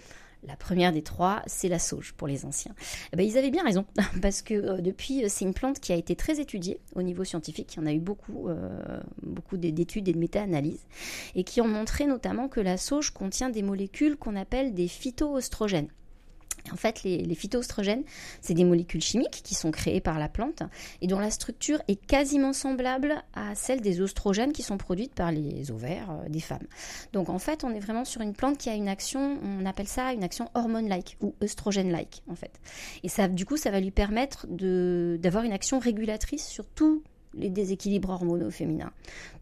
La 0.47 0.57
première 0.57 0.93
des 0.93 1.03
trois, 1.03 1.43
c'est 1.47 1.69
la 1.69 1.79
sauge 1.79 2.13
pour 2.13 2.29
les 2.29 2.45
anciens. 2.45 2.75
Eh 3.13 3.17
ben, 3.17 3.27
ils 3.27 3.39
avaient 3.39 3.51
bien 3.51 3.65
raison, 3.65 3.87
parce 4.23 4.43
que 4.43 4.55
euh, 4.55 4.81
depuis, 4.81 5.25
euh, 5.25 5.29
c'est 5.29 5.45
une 5.45 5.55
plante 5.55 5.81
qui 5.81 5.93
a 5.93 5.97
été 5.97 6.17
très 6.17 6.41
étudiée 6.41 6.81
au 6.95 7.03
niveau 7.03 7.25
scientifique. 7.25 7.75
Il 7.75 7.81
y 7.81 7.83
en 7.83 7.87
a 7.87 7.93
eu 7.93 8.01
beaucoup, 8.01 8.49
euh, 8.49 9.01
beaucoup 9.23 9.57
d'études 9.57 10.09
et 10.09 10.13
de 10.13 10.19
méta-analyses, 10.19 10.85
et 11.35 11.45
qui 11.45 11.61
ont 11.61 11.69
montré 11.69 12.07
notamment 12.07 12.49
que 12.49 12.61
la 12.61 12.77
sauge 12.77 13.11
contient 13.11 13.49
des 13.49 13.63
molécules 13.63 14.17
qu'on 14.17 14.37
appelle 14.37 14.75
des 14.75 14.89
phytoestrogènes. 14.89 15.89
En 16.73 16.76
fait, 16.76 17.02
les, 17.02 17.35
phytoestrogènes, 17.35 18.04
c'est 18.40 18.54
des 18.54 18.64
molécules 18.64 19.02
chimiques 19.02 19.42
qui 19.44 19.54
sont 19.54 19.71
créées 19.71 20.00
par 20.00 20.18
la 20.18 20.28
plante 20.28 20.62
et 21.02 21.06
dont 21.06 21.18
la 21.18 21.30
structure 21.30 21.83
est 21.88 21.97
quasiment 22.06 22.52
semblable 22.52 23.23
à 23.35 23.54
celle 23.54 23.80
des 23.80 24.00
oestrogènes 24.00 24.52
qui 24.52 24.62
sont 24.62 24.78
produites 24.78 25.14
par 25.14 25.30
les 25.30 25.71
ovaires 25.71 26.11
euh, 26.11 26.28
des 26.28 26.40
femmes. 26.40 26.66
Donc 27.12 27.28
en 27.28 27.38
fait, 27.38 27.64
on 27.64 27.75
est 27.75 27.80
vraiment 27.80 28.04
sur 28.04 28.23
une 28.23 28.33
plante 28.33 28.56
qui 28.56 28.71
a 28.71 28.75
une 28.75 28.88
action, 28.88 29.38
on 29.42 29.66
appelle 29.66 29.88
ça 29.88 30.12
une 30.12 30.25
action 30.25 30.49
hormone-like 30.54 31.18
ou 31.21 31.35
œstrogène-like 31.42 32.23
en 32.28 32.35
fait. 32.35 32.61
Et 33.02 33.09
ça, 33.09 33.28
du 33.28 33.44
coup, 33.44 33.56
ça 33.56 33.71
va 33.71 33.80
lui 33.80 33.90
permettre 33.90 34.47
d'avoir 34.49 35.44
une 35.44 35.52
action 35.52 35.78
régulatrice 35.78 36.47
sur 36.47 36.66
tout 36.66 37.02
les 37.37 37.50
déséquilibres 37.50 38.11
hormonaux 38.11 38.50
féminins. 38.50 38.93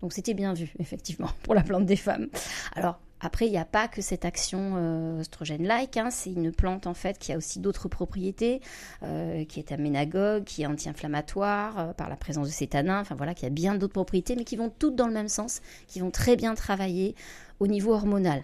Donc 0.01 0.13
c'était 0.13 0.35
bien 0.35 0.53
vu, 0.55 0.73
effectivement, 0.79 1.31
pour 1.43 1.55
la 1.55 1.63
plante 1.63 1.87
des 1.87 1.97
femmes. 1.97 2.29
Alors, 2.75 2.99
après, 3.25 3.47
il 3.47 3.53
n'y 3.53 3.59
a 3.59 3.65
pas 3.65 3.87
que 3.87 4.03
cette 4.03 4.25
action 4.25 4.75
euh, 4.77 5.23
like 5.61 5.97
hein. 5.97 6.11
c'est 6.11 6.33
une 6.33 6.51
plante 6.51 6.89
en 6.89 6.95
fait 6.95 7.19
qui 7.21 7.33
a 7.33 7.37
aussi 7.37 7.61
d'autres 7.61 7.89
propriétés, 7.89 8.61
euh, 9.05 9.45
qui 9.45 9.61
est 9.61 9.71
aménagogue, 9.71 10.43
qui 10.43 10.63
est 10.63 10.67
anti-inflammatoire 10.67 11.79
euh, 11.79 11.93
par 11.93 12.09
la 12.09 12.17
présence 12.17 12.49
de 12.49 12.53
cétanin, 12.53 13.01
enfin 13.01 13.15
voilà, 13.15 13.35
qui 13.35 13.47
a 13.47 13.51
bien 13.51 13.77
d'autres 13.77 13.93
propriétés, 13.93 14.35
mais 14.35 14.43
qui 14.43 14.57
vont 14.57 14.73
toutes 14.77 14.97
dans 14.97 15.07
le 15.07 15.13
même 15.13 15.29
sens, 15.29 15.63
qui 15.87 16.01
vont 16.01 16.11
très 16.11 16.35
bien 16.35 16.55
travailler 16.57 17.15
au 17.61 17.69
niveau 17.69 17.95
hormonal 17.95 18.43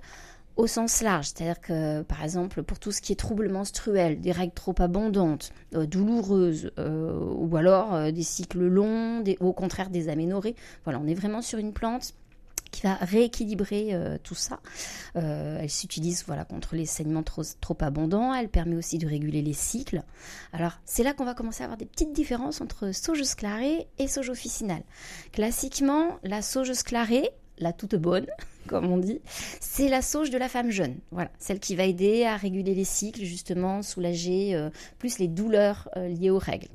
au 0.59 0.67
sens 0.67 1.01
large, 1.01 1.27
c'est-à-dire 1.27 1.61
que 1.61 2.03
par 2.03 2.23
exemple 2.23 2.63
pour 2.63 2.79
tout 2.79 2.93
ce 2.93 3.01
qui 3.01 3.13
est 3.13 3.17
troubles 3.17 3.49
menstruels, 3.49 4.21
des 4.21 4.33
règles 4.33 4.53
trop 4.53 4.75
abondantes, 4.79 5.53
euh, 5.75 5.87
douloureuses, 5.87 6.71
ou 6.77 7.57
alors 7.57 8.13
des 8.13 8.23
cycles 8.23 8.67
longs, 8.67 9.25
au 9.41 9.53
contraire 9.53 9.89
des 9.89 10.11
aménorrhées, 10.11 10.57
voilà, 10.85 11.01
on 11.03 11.07
est 11.07 11.15
vraiment 11.15 11.41
sur 11.41 11.59
une 11.59 11.73
plante 11.73 12.13
qui 12.71 12.83
va 12.83 12.95
rééquilibrer 12.95 13.89
euh, 13.93 14.19
tout 14.23 14.35
ça. 14.35 14.61
Euh, 15.17 15.59
elle 15.61 15.71
s'utilise 15.71 16.25
voilà, 16.27 16.45
contre 16.45 16.75
les 16.75 16.87
saignements 16.87 17.23
trop, 17.23 17.43
trop, 17.61 17.77
abondants, 17.81 18.35
elle 18.35 18.49
permet 18.49 18.77
aussi 18.77 18.99
de 18.99 19.07
réguler 19.07 19.43
les 19.43 19.53
cycles. 19.53 20.03
Alors 20.53 20.73
c'est 20.85 21.03
là 21.03 21.15
qu'on 21.15 21.25
va 21.25 21.35
commencer 21.35 21.63
à 21.63 21.65
avoir 21.65 21.79
des 21.79 21.87
petites 21.87 22.13
différences 22.13 22.61
entre 22.61 22.93
sauge 22.93 23.23
sclarée 23.23 23.89
et 23.99 24.09
sauge 24.09 24.31
officinale. 24.31 24.83
Classiquement, 25.33 26.19
la 26.23 26.43
sauge 26.43 26.73
sclarée, 26.73 27.31
la 27.59 27.73
toute 27.73 27.97
bonne, 27.97 28.27
comme 28.69 28.91
on 28.93 28.99
dit, 28.99 29.21
c'est 29.61 29.89
la 29.89 30.03
sauge 30.03 30.31
de 30.31 30.39
la 30.39 30.49
femme 30.49 30.71
jeune. 30.71 30.97
Voilà, 31.11 31.31
celle 31.39 31.59
qui 31.59 31.75
va 31.75 31.85
aider 31.85 32.25
à 32.25 32.37
réguler 32.37 32.75
les 32.75 32.85
cycles, 32.85 33.25
justement, 33.25 33.83
soulager 33.83 34.55
euh, 34.55 34.71
plus 34.99 35.19
les 35.19 35.29
douleurs 35.29 35.89
liées 35.97 36.31
aux 36.31 36.39
règles. 36.39 36.69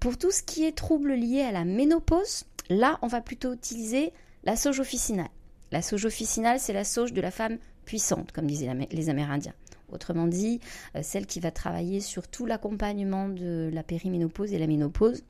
pour 0.00 0.18
tout 0.18 0.30
ce 0.30 0.42
qui 0.42 0.64
est 0.64 0.72
troubles 0.72 1.14
liés 1.14 1.42
à 1.42 1.52
la 1.52 1.64
ménopause, 1.64 2.44
là, 2.68 2.98
on 3.02 3.06
va 3.06 3.20
plutôt 3.20 3.54
utiliser 3.54 4.12
la 4.44 4.56
sauge 4.56 4.80
officinale. 4.80 5.30
La 5.72 5.82
sauge 5.82 6.04
officinale, 6.04 6.58
c'est 6.60 6.72
la 6.72 6.84
sauge 6.84 7.12
de 7.12 7.20
la 7.20 7.30
femme 7.30 7.58
puissante, 7.84 8.32
comme 8.32 8.46
disaient 8.46 8.70
les 8.90 9.08
Amérindiens. 9.08 9.54
Autrement 9.90 10.26
dit, 10.26 10.60
euh, 10.96 11.00
celle 11.02 11.26
qui 11.26 11.40
va 11.40 11.50
travailler 11.50 12.00
sur 12.00 12.28
tout 12.28 12.46
l'accompagnement 12.46 13.28
de 13.28 13.70
la 13.72 13.82
périménopause 13.82 14.52
et 14.52 14.58
la 14.58 14.66
ménopause, 14.66 15.22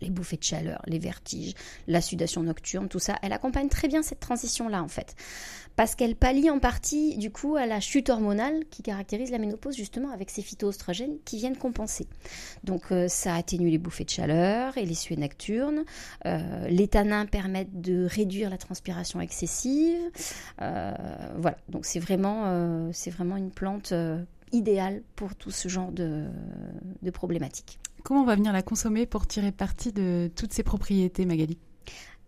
les 0.00 0.10
bouffées 0.10 0.36
de 0.36 0.42
chaleur, 0.44 0.82
les 0.86 0.98
vertiges, 0.98 1.54
la 1.86 2.00
sudation 2.00 2.42
nocturne, 2.42 2.88
tout 2.88 2.98
ça, 2.98 3.16
elle 3.22 3.32
accompagne 3.32 3.68
très 3.68 3.88
bien 3.88 4.02
cette 4.02 4.20
transition-là 4.20 4.82
en 4.82 4.88
fait. 4.88 5.14
Parce 5.76 5.94
qu'elle 5.94 6.16
pallie 6.16 6.48
en 6.48 6.58
partie 6.58 7.18
du 7.18 7.30
coup 7.30 7.56
à 7.56 7.66
la 7.66 7.80
chute 7.80 8.08
hormonale 8.08 8.64
qui 8.70 8.82
caractérise 8.82 9.30
la 9.30 9.38
ménopause 9.38 9.76
justement 9.76 10.10
avec 10.10 10.30
ces 10.30 10.40
phytoestrogènes 10.40 11.18
qui 11.26 11.36
viennent 11.36 11.56
compenser. 11.56 12.06
Donc 12.64 12.90
euh, 12.90 13.08
ça 13.08 13.34
atténue 13.34 13.68
les 13.68 13.78
bouffées 13.78 14.04
de 14.04 14.10
chaleur 14.10 14.78
et 14.78 14.86
les 14.86 14.94
suées 14.94 15.16
nocturnes. 15.16 15.84
Euh, 16.24 16.66
les 16.68 16.88
tanins 16.88 17.26
permettent 17.26 17.80
de 17.80 18.06
réduire 18.06 18.48
la 18.48 18.56
transpiration 18.56 19.20
excessive. 19.20 20.00
Euh, 20.62 20.92
voilà, 21.36 21.58
donc 21.68 21.84
c'est 21.84 22.00
vraiment, 22.00 22.90
vraiment 23.10 23.36
une 23.36 23.50
plante 23.50 23.92
idéale 24.52 25.02
pour 25.14 25.34
tout 25.34 25.50
ce 25.50 25.68
genre 25.68 25.92
de 25.92 26.30
problématiques. 27.12 27.78
Comment 28.06 28.20
on 28.20 28.24
va 28.24 28.36
venir 28.36 28.52
la 28.52 28.62
consommer 28.62 29.04
pour 29.04 29.26
tirer 29.26 29.50
parti 29.50 29.90
de 29.90 30.30
toutes 30.36 30.52
ses 30.52 30.62
propriétés, 30.62 31.26
Magali? 31.26 31.58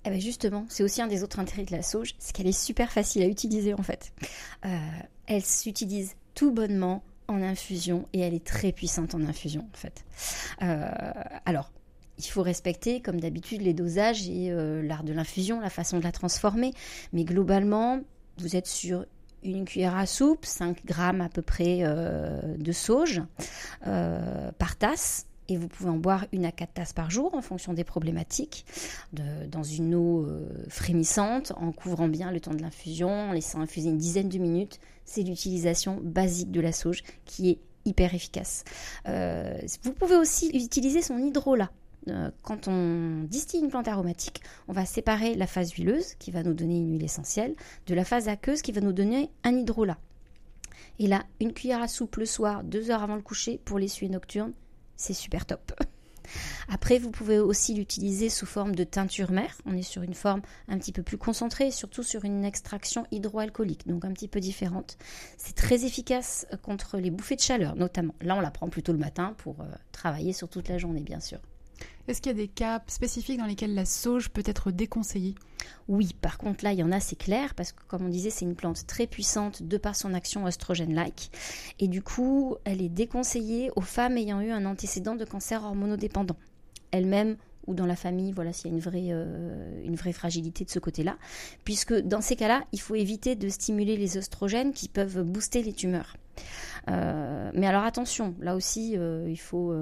Eh 0.04 0.10
ben 0.10 0.20
justement, 0.20 0.66
c'est 0.68 0.82
aussi 0.82 1.00
un 1.00 1.06
des 1.06 1.22
autres 1.22 1.38
intérêts 1.38 1.62
de 1.62 1.70
la 1.70 1.82
sauge, 1.82 2.16
c'est 2.18 2.34
qu'elle 2.34 2.48
est 2.48 2.60
super 2.60 2.90
facile 2.90 3.22
à 3.22 3.26
utiliser 3.26 3.74
en 3.74 3.82
fait. 3.84 4.12
Euh, 4.66 4.76
elle 5.28 5.44
s'utilise 5.44 6.16
tout 6.34 6.50
bonnement 6.50 7.04
en 7.28 7.40
infusion 7.42 8.08
et 8.12 8.18
elle 8.18 8.34
est 8.34 8.44
très 8.44 8.72
puissante 8.72 9.14
en 9.14 9.22
infusion 9.22 9.68
en 9.72 9.76
fait. 9.76 10.04
Euh, 10.62 10.90
alors, 11.46 11.70
il 12.18 12.24
faut 12.24 12.42
respecter, 12.42 13.00
comme 13.00 13.20
d'habitude, 13.20 13.62
les 13.62 13.72
dosages 13.72 14.28
et 14.28 14.50
euh, 14.50 14.82
l'art 14.82 15.04
de 15.04 15.12
l'infusion, 15.12 15.60
la 15.60 15.70
façon 15.70 15.98
de 16.00 16.02
la 16.02 16.10
transformer. 16.10 16.74
Mais 17.12 17.22
globalement, 17.22 18.00
vous 18.38 18.56
êtes 18.56 18.66
sur 18.66 19.06
une 19.44 19.64
cuillère 19.64 19.96
à 19.96 20.06
soupe, 20.06 20.44
5 20.44 20.84
grammes 20.84 21.20
à 21.20 21.28
peu 21.28 21.42
près 21.42 21.84
de 21.84 22.72
sauge 22.72 23.22
par 23.84 24.74
tasse 24.76 25.28
et 25.48 25.56
vous 25.56 25.68
pouvez 25.68 25.90
en 25.90 25.96
boire 25.96 26.26
une 26.32 26.44
à 26.44 26.52
quatre 26.52 26.74
tasses 26.74 26.92
par 26.92 27.10
jour 27.10 27.34
en 27.34 27.42
fonction 27.42 27.72
des 27.72 27.84
problématiques, 27.84 28.66
dans 29.12 29.62
une 29.62 29.94
eau 29.94 30.24
euh, 30.26 30.46
frémissante, 30.68 31.52
en 31.56 31.72
couvrant 31.72 32.08
bien 32.08 32.30
le 32.30 32.40
temps 32.40 32.54
de 32.54 32.62
l'infusion, 32.62 33.08
en 33.08 33.32
laissant 33.32 33.60
infuser 33.60 33.88
une 33.88 33.98
dizaine 33.98 34.28
de 34.28 34.38
minutes. 34.38 34.78
C'est 35.04 35.22
l'utilisation 35.22 35.98
basique 36.02 36.50
de 36.50 36.60
la 36.60 36.72
sauge 36.72 37.02
qui 37.24 37.50
est 37.50 37.58
hyper 37.86 38.14
efficace. 38.14 38.64
Euh, 39.08 39.58
vous 39.82 39.92
pouvez 39.92 40.16
aussi 40.16 40.50
utiliser 40.50 41.00
son 41.00 41.18
hydrolat. 41.18 41.70
Euh, 42.08 42.30
quand 42.42 42.68
on 42.68 43.24
distille 43.24 43.60
une 43.60 43.68
plante 43.68 43.88
aromatique, 43.88 44.42
on 44.68 44.72
va 44.72 44.84
séparer 44.84 45.34
la 45.34 45.46
phase 45.46 45.72
huileuse, 45.72 46.14
qui 46.18 46.30
va 46.30 46.42
nous 46.42 46.54
donner 46.54 46.76
une 46.76 46.92
huile 46.92 47.04
essentielle, 47.04 47.54
de 47.86 47.94
la 47.94 48.04
phase 48.04 48.28
aqueuse, 48.28 48.62
qui 48.62 48.72
va 48.72 48.80
nous 48.80 48.92
donner 48.92 49.30
un 49.44 49.56
hydrolat. 49.56 49.98
Et 50.98 51.06
là, 51.06 51.24
une 51.40 51.52
cuillère 51.52 51.82
à 51.82 51.88
soupe 51.88 52.16
le 52.16 52.26
soir, 52.26 52.64
deux 52.64 52.90
heures 52.90 53.02
avant 53.02 53.16
le 53.16 53.22
coucher, 53.22 53.60
pour 53.64 53.78
les 53.78 53.88
suies 53.88 54.10
nocturnes, 54.10 54.52
c'est 54.98 55.14
super 55.14 55.46
top. 55.46 55.72
Après, 56.68 56.98
vous 56.98 57.10
pouvez 57.10 57.38
aussi 57.38 57.72
l'utiliser 57.72 58.28
sous 58.28 58.44
forme 58.44 58.74
de 58.74 58.84
teinture 58.84 59.30
mère. 59.30 59.56
On 59.64 59.74
est 59.74 59.82
sur 59.82 60.02
une 60.02 60.12
forme 60.12 60.42
un 60.68 60.76
petit 60.76 60.92
peu 60.92 61.02
plus 61.02 61.16
concentrée, 61.16 61.70
surtout 61.70 62.02
sur 62.02 62.26
une 62.26 62.44
extraction 62.44 63.06
hydroalcoolique, 63.10 63.86
donc 63.86 64.04
un 64.04 64.12
petit 64.12 64.28
peu 64.28 64.40
différente. 64.40 64.98
C'est 65.38 65.54
très 65.54 65.86
efficace 65.86 66.46
contre 66.62 66.98
les 66.98 67.10
bouffées 67.10 67.36
de 67.36 67.40
chaleur, 67.40 67.76
notamment. 67.76 68.14
Là, 68.20 68.36
on 68.36 68.40
la 68.40 68.50
prend 68.50 68.68
plutôt 68.68 68.92
le 68.92 68.98
matin 68.98 69.34
pour 69.38 69.62
euh, 69.62 69.64
travailler 69.92 70.34
sur 70.34 70.50
toute 70.50 70.68
la 70.68 70.76
journée, 70.76 71.00
bien 71.00 71.20
sûr. 71.20 71.38
Est-ce 72.06 72.22
qu'il 72.22 72.32
y 72.32 72.34
a 72.34 72.38
des 72.38 72.48
cas 72.48 72.82
spécifiques 72.86 73.38
dans 73.38 73.46
lesquels 73.46 73.74
la 73.74 73.84
sauge 73.84 74.30
peut 74.30 74.42
être 74.46 74.70
déconseillée? 74.70 75.34
Oui, 75.88 76.14
par 76.20 76.38
contre 76.38 76.64
là, 76.64 76.72
il 76.72 76.78
y 76.78 76.82
en 76.82 76.92
a, 76.92 77.00
c'est 77.00 77.18
clair, 77.18 77.54
parce 77.54 77.72
que 77.72 77.82
comme 77.86 78.06
on 78.06 78.08
disait, 78.08 78.30
c'est 78.30 78.44
une 78.44 78.54
plante 78.54 78.86
très 78.86 79.06
puissante 79.06 79.62
de 79.62 79.76
par 79.76 79.94
son 79.94 80.14
action 80.14 80.44
oestrogène-like. 80.44 81.30
Et 81.78 81.88
du 81.88 82.02
coup, 82.02 82.56
elle 82.64 82.80
est 82.80 82.88
déconseillée 82.88 83.70
aux 83.76 83.82
femmes 83.82 84.16
ayant 84.16 84.40
eu 84.40 84.50
un 84.50 84.64
antécédent 84.64 85.16
de 85.16 85.24
cancer 85.24 85.62
hormonodépendant. 85.62 86.36
Elles-mêmes 86.90 87.36
ou 87.68 87.74
dans 87.74 87.86
la 87.86 87.96
famille, 87.96 88.32
voilà, 88.32 88.52
s'il 88.52 88.70
y 88.70 88.72
a 88.72 88.76
une 88.76 88.82
vraie, 88.82 89.08
euh, 89.10 89.82
une 89.84 89.94
vraie 89.94 90.12
fragilité 90.12 90.64
de 90.64 90.70
ce 90.70 90.78
côté-là. 90.78 91.16
Puisque 91.64 91.94
dans 91.94 92.22
ces 92.22 92.34
cas-là, 92.34 92.64
il 92.72 92.80
faut 92.80 92.94
éviter 92.94 93.36
de 93.36 93.48
stimuler 93.48 93.96
les 93.96 94.16
oestrogènes 94.16 94.72
qui 94.72 94.88
peuvent 94.88 95.22
booster 95.22 95.62
les 95.62 95.74
tumeurs. 95.74 96.16
Euh, 96.90 97.50
mais 97.52 97.66
alors 97.66 97.82
attention, 97.82 98.34
là 98.40 98.56
aussi, 98.56 98.94
euh, 98.96 99.26
il, 99.28 99.38
faut, 99.38 99.74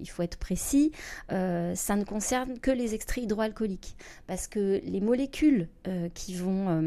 il 0.00 0.08
faut 0.08 0.22
être 0.22 0.38
précis. 0.38 0.90
ça 1.28 1.96
ne 1.96 2.04
concerne 2.04 2.58
que 2.58 2.70
les 2.70 2.94
extraits 2.94 3.24
hydroalcooliques. 3.24 3.96
Parce 4.26 4.48
que 4.48 4.80
les 4.82 5.00
molécules 5.00 5.68
qui 6.14 6.34
vont 6.34 6.82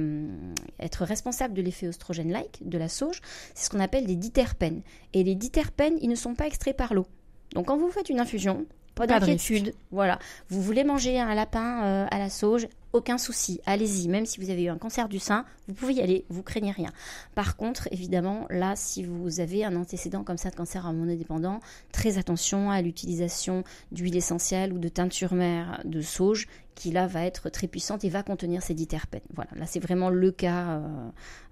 être 0.79 1.05
responsables 1.05 1.53
de 1.53 1.61
l'effet 1.61 1.87
oestrogène-like 1.87 2.67
de 2.67 2.77
la 2.79 2.89
sauge, 2.89 3.21
c'est 3.53 3.65
ce 3.65 3.69
qu'on 3.69 3.79
appelle 3.79 4.07
des 4.07 4.15
diterpènes. 4.15 4.81
Et 5.13 5.23
les 5.23 5.35
diterpènes, 5.35 5.99
ils 6.01 6.09
ne 6.09 6.15
sont 6.15 6.33
pas 6.33 6.47
extraits 6.47 6.75
par 6.75 6.95
l'eau. 6.95 7.05
Donc 7.53 7.67
quand 7.67 7.77
vous 7.77 7.91
faites 7.91 8.09
une 8.09 8.19
infusion, 8.19 8.65
pas 8.95 9.07
d'inquiétude. 9.07 9.73
Voilà. 9.91 10.19
Vous 10.49 10.61
voulez 10.61 10.83
manger 10.83 11.19
un 11.19 11.33
lapin 11.35 12.07
à 12.09 12.17
la 12.19 12.29
sauge, 12.29 12.67
aucun 12.93 13.17
souci, 13.17 13.61
allez-y, 13.65 14.07
même 14.07 14.25
si 14.25 14.39
vous 14.39 14.49
avez 14.49 14.63
eu 14.63 14.69
un 14.69 14.77
cancer 14.77 15.07
du 15.07 15.19
sein, 15.19 15.45
vous 15.67 15.73
pouvez 15.73 15.93
y 15.93 16.01
aller, 16.01 16.25
vous 16.29 16.43
craignez 16.43 16.71
rien. 16.71 16.91
Par 17.35 17.55
contre, 17.55 17.87
évidemment, 17.91 18.45
là, 18.49 18.75
si 18.75 19.03
vous 19.03 19.39
avez 19.39 19.63
un 19.63 19.75
antécédent 19.75 20.23
comme 20.23 20.37
ça 20.37 20.49
de 20.49 20.55
cancer 20.55 20.85
hormonodépendant, 20.85 21.59
très 21.91 22.17
attention 22.17 22.69
à 22.69 22.81
l'utilisation 22.81 23.63
d'huile 23.91 24.17
essentielle 24.17 24.73
ou 24.73 24.79
de 24.79 24.89
teinture 24.89 25.33
mère 25.33 25.81
de 25.85 26.01
sauge, 26.01 26.47
qui 26.75 26.91
là 26.91 27.07
va 27.07 27.25
être 27.25 27.49
très 27.49 27.67
puissante 27.67 28.03
et 28.03 28.09
va 28.09 28.23
contenir 28.23 28.63
ces 28.63 28.73
diterpènes. 28.73 29.21
Voilà, 29.33 29.51
là 29.55 29.65
c'est 29.67 29.79
vraiment 29.79 30.09
le 30.09 30.31
cas, 30.31 30.79
euh, 30.79 31.09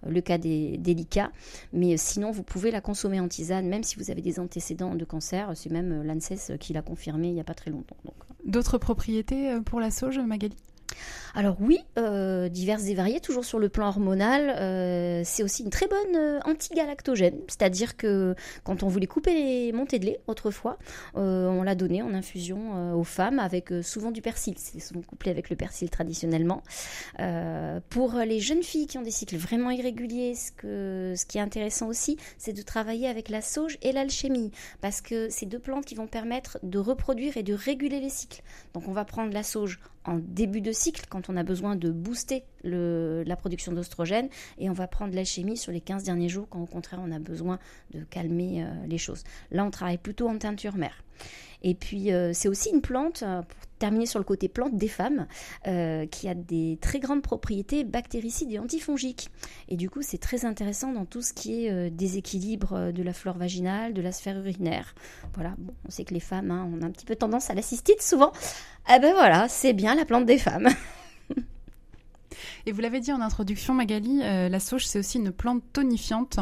le 0.07 0.21
cas 0.21 0.37
des 0.37 0.77
délicats. 0.77 1.31
Mais 1.71 1.97
sinon, 1.97 2.31
vous 2.31 2.43
pouvez 2.43 2.71
la 2.71 2.81
consommer 2.81 3.19
en 3.19 3.27
tisane, 3.27 3.67
même 3.67 3.83
si 3.83 3.95
vous 3.97 4.11
avez 4.11 4.21
des 4.21 4.39
antécédents 4.39 4.95
de 4.95 5.05
cancer. 5.05 5.51
C'est 5.55 5.71
même 5.71 6.03
l'ANSES 6.03 6.57
qui 6.59 6.73
l'a 6.73 6.81
confirmé 6.81 7.27
il 7.27 7.33
n'y 7.33 7.41
a 7.41 7.45
pas 7.45 7.53
très 7.53 7.69
longtemps. 7.69 7.97
D'autres 8.45 8.77
propriétés 8.77 9.51
euh, 9.51 9.61
pour 9.61 9.79
la 9.79 9.91
sauge, 9.91 10.17
Magali? 10.19 10.55
Alors 11.35 11.57
oui, 11.59 11.79
euh, 11.97 12.49
diverses 12.49 12.85
et 12.87 12.95
variées, 12.95 13.19
toujours 13.19 13.45
sur 13.45 13.59
le 13.59 13.69
plan 13.69 13.87
hormonal. 13.87 14.49
Euh, 14.49 15.21
c'est 15.23 15.43
aussi 15.43 15.63
une 15.63 15.69
très 15.69 15.87
bonne 15.87 16.15
euh, 16.15 16.39
anti-galactogène, 16.45 17.37
c'est-à-dire 17.47 17.97
que 17.97 18.35
quand 18.63 18.83
on 18.83 18.87
voulait 18.87 19.07
couper 19.07 19.33
les 19.33 19.71
montées 19.71 19.99
de 19.99 20.05
lait 20.05 20.19
autrefois, 20.27 20.77
on 21.15 21.63
l'a 21.63 21.75
donné 21.75 22.01
en 22.01 22.13
infusion 22.13 22.93
aux 22.95 23.03
femmes 23.03 23.39
avec 23.39 23.71
souvent 23.83 24.11
du 24.11 24.21
persil. 24.21 24.55
C'est 24.57 24.79
souvent 24.79 25.01
couplé 25.01 25.31
avec 25.31 25.49
le 25.49 25.55
persil 25.55 25.89
traditionnellement. 25.89 26.63
pour 27.89 28.15
les 28.15 28.39
jeunes 28.39 28.63
filles 28.63 28.87
qui 28.87 28.97
ont 28.97 29.01
des 29.01 29.11
cycles 29.11 29.37
vraiment 29.37 29.69
irréguliers, 29.69 30.35
ce, 30.35 31.13
ce 31.15 31.25
qui 31.25 31.37
est 31.37 31.41
intéressant 31.41 31.87
aussi, 31.87 32.17
c'est 32.37 32.53
de 32.53 32.61
travailler 32.61 33.07
avec 33.07 33.29
la 33.29 33.41
sauge 33.41 33.77
et 33.81 33.91
l'alchimie, 33.91 34.51
parce 34.81 35.01
que 35.01 35.29
c'est 35.29 35.45
deux 35.45 35.59
plantes 35.59 35.85
qui 35.85 35.95
vont 35.95 36.07
permettre 36.07 36.59
de 36.63 36.79
reproduire 36.79 37.37
et 37.37 37.43
de 37.43 37.53
réguler 37.53 37.99
les 37.99 38.09
cycles. 38.09 38.41
Donc 38.73 38.87
on 38.87 38.93
va 38.93 39.05
prendre 39.05 39.33
la 39.33 39.43
sauge 39.43 39.79
en 40.09 40.19
début 40.19 40.61
de 40.61 40.71
cycle, 40.71 41.05
quand 41.07 41.29
on 41.29 41.37
a 41.37 41.43
besoin 41.43 41.75
de 41.75 41.91
booster 41.91 42.43
la 42.63 43.35
production 43.35 43.71
d'ostrogène 43.71 44.29
et 44.57 44.69
on 44.69 44.73
va 44.73 44.87
prendre 44.87 45.13
l'alchimie 45.13 45.57
sur 45.57 45.71
les 45.71 45.81
15 45.81 46.03
derniers 46.03 46.29
jours 46.29 46.47
quand 46.49 46.61
au 46.61 46.65
contraire 46.65 46.99
on 47.03 47.11
a 47.11 47.19
besoin 47.19 47.59
de 47.91 48.03
calmer 48.03 48.65
les 48.87 48.97
choses. 48.97 49.23
Là, 49.51 49.65
on 49.65 49.71
travaille 49.71 49.97
plutôt 49.97 50.27
en 50.27 50.37
teinture 50.37 50.75
mère. 50.75 51.03
Et 51.61 51.75
puis, 51.75 52.13
euh, 52.13 52.31
c'est 52.33 52.47
aussi 52.47 52.69
une 52.69 52.81
plante, 52.81 53.23
euh, 53.23 53.41
pour 53.41 53.57
terminer 53.79 54.05
sur 54.05 54.19
le 54.19 54.25
côté 54.25 54.47
plante 54.47 54.75
des 54.75 54.87
femmes, 54.87 55.27
euh, 55.67 56.05
qui 56.05 56.27
a 56.27 56.33
des 56.33 56.77
très 56.81 56.99
grandes 56.99 57.21
propriétés 57.21 57.83
bactéricides 57.83 58.51
et 58.51 58.59
antifongiques. 58.59 59.29
Et 59.67 59.75
du 59.75 59.89
coup, 59.89 60.01
c'est 60.01 60.17
très 60.17 60.45
intéressant 60.45 60.91
dans 60.91 61.05
tout 61.05 61.21
ce 61.21 61.33
qui 61.33 61.65
est 61.65 61.89
déséquilibre 61.89 62.91
de 62.91 63.03
la 63.03 63.13
flore 63.13 63.37
vaginale, 63.37 63.93
de 63.93 64.01
la 64.01 64.11
sphère 64.11 64.37
urinaire. 64.37 64.95
Voilà, 65.33 65.55
bon, 65.57 65.73
on 65.85 65.91
sait 65.91 66.05
que 66.05 66.13
les 66.13 66.19
femmes, 66.19 66.51
hein, 66.51 66.69
on 66.73 66.81
a 66.81 66.85
un 66.85 66.91
petit 66.91 67.05
peu 67.05 67.15
tendance 67.15 67.49
à 67.49 67.53
la 67.53 67.61
cystite 67.61 68.01
souvent. 68.01 68.31
Eh 68.93 68.99
ben 68.99 69.13
voilà, 69.13 69.47
c'est 69.47 69.73
bien 69.73 69.95
la 69.95 70.05
plante 70.05 70.25
des 70.25 70.37
femmes. 70.37 70.67
Et 72.65 72.71
vous 72.71 72.81
l'avez 72.81 72.99
dit 72.99 73.11
en 73.11 73.21
introduction, 73.21 73.73
Magali, 73.73 74.19
la 74.19 74.59
sauge, 74.59 74.85
c'est 74.85 74.99
aussi 74.99 75.17
une 75.17 75.31
plante 75.31 75.63
tonifiante. 75.73 76.39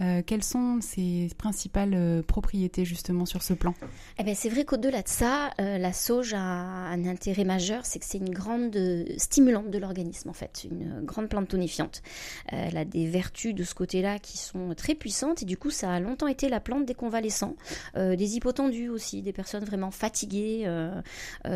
Euh, 0.00 0.22
quelles 0.24 0.44
sont 0.44 0.80
ses 0.80 1.30
principales 1.38 1.94
euh, 1.94 2.22
propriétés 2.22 2.84
justement 2.84 3.24
sur 3.24 3.42
ce 3.42 3.54
plan? 3.54 3.74
Eh 4.18 4.24
ben, 4.24 4.34
C'est 4.34 4.48
vrai 4.48 4.64
qu'au-delà 4.64 5.02
de 5.02 5.08
ça, 5.08 5.50
euh, 5.60 5.78
la 5.78 5.92
sauge 5.92 6.34
a 6.34 6.38
un 6.38 7.06
intérêt 7.06 7.44
majeur, 7.44 7.86
c'est 7.86 7.98
que 7.98 8.04
c'est 8.04 8.18
une 8.18 8.32
grande 8.32 8.76
stimulante 9.16 9.70
de 9.70 9.78
l'organisme 9.78 10.28
en 10.28 10.34
fait, 10.34 10.66
une 10.70 11.00
grande 11.02 11.28
plante 11.28 11.48
tonifiante. 11.48 12.02
elle 12.46 12.76
a 12.76 12.84
des 12.84 13.06
vertus 13.06 13.54
de 13.54 13.64
ce 13.64 13.74
côté-là 13.74 14.18
qui 14.18 14.38
sont 14.38 14.74
très 14.74 14.94
puissantes 14.94 15.42
et 15.42 15.44
du 15.44 15.56
coup 15.56 15.70
ça 15.70 15.92
a 15.92 16.00
longtemps 16.00 16.26
été 16.26 16.48
la 16.48 16.60
plante 16.60 16.84
des 16.84 16.94
convalescents, 16.94 17.56
des 17.94 18.36
hypotendus 18.36 18.88
aussi, 18.88 19.22
des 19.22 19.32
personnes 19.32 19.64
vraiment 19.64 19.90
fatiguées 19.90 20.68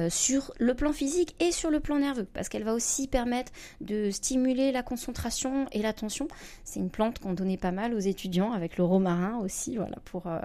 sur 0.09 0.53
le 0.59 0.75
plan 0.75 0.93
physique 0.93 1.35
et 1.41 1.53
sur 1.53 1.71
le 1.71 1.81
plan 1.81 1.99
nerveux 1.99 2.27
parce 2.33 2.49
qu'elle 2.49 2.65
va 2.65 2.75
aussi 2.75 3.09
permettre 3.09 3.53
de 3.81 4.11
stimuler 4.11 4.73
la 4.73 4.83
concentration 4.83 5.67
et 5.73 5.83
l'attention. 5.83 6.29
C'est 6.65 6.81
une 6.81 6.91
plante 6.91 7.19
qu'on 7.19 7.33
donnait 7.33 7.57
pas 7.57 7.73
mal 7.73 7.95
aux 7.95 7.99
étudiants 7.99 8.30
avec 8.53 8.77
le 8.77 8.85
romarin 8.85 9.39
aussi, 9.39 9.77
voilà, 9.77 9.97
pour, 10.05 10.27
euh, 10.27 10.39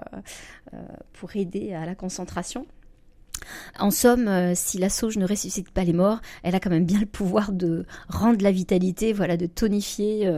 euh, 0.74 0.78
pour 1.12 1.34
aider 1.36 1.72
à 1.74 1.86
la 1.86 1.94
concentration. 1.94 2.66
En 3.78 3.90
somme, 3.90 4.28
euh, 4.28 4.52
si 4.54 4.78
la 4.78 4.88
sauge 4.88 5.18
ne 5.18 5.26
ressuscite 5.26 5.70
pas 5.70 5.84
les 5.84 5.92
morts, 5.92 6.20
elle 6.42 6.54
a 6.54 6.60
quand 6.60 6.70
même 6.70 6.86
bien 6.86 7.00
le 7.00 7.06
pouvoir 7.06 7.52
de 7.52 7.84
rendre 8.08 8.42
la 8.42 8.50
vitalité, 8.50 9.12
voilà, 9.12 9.36
de 9.36 9.46
tonifier 9.46 10.32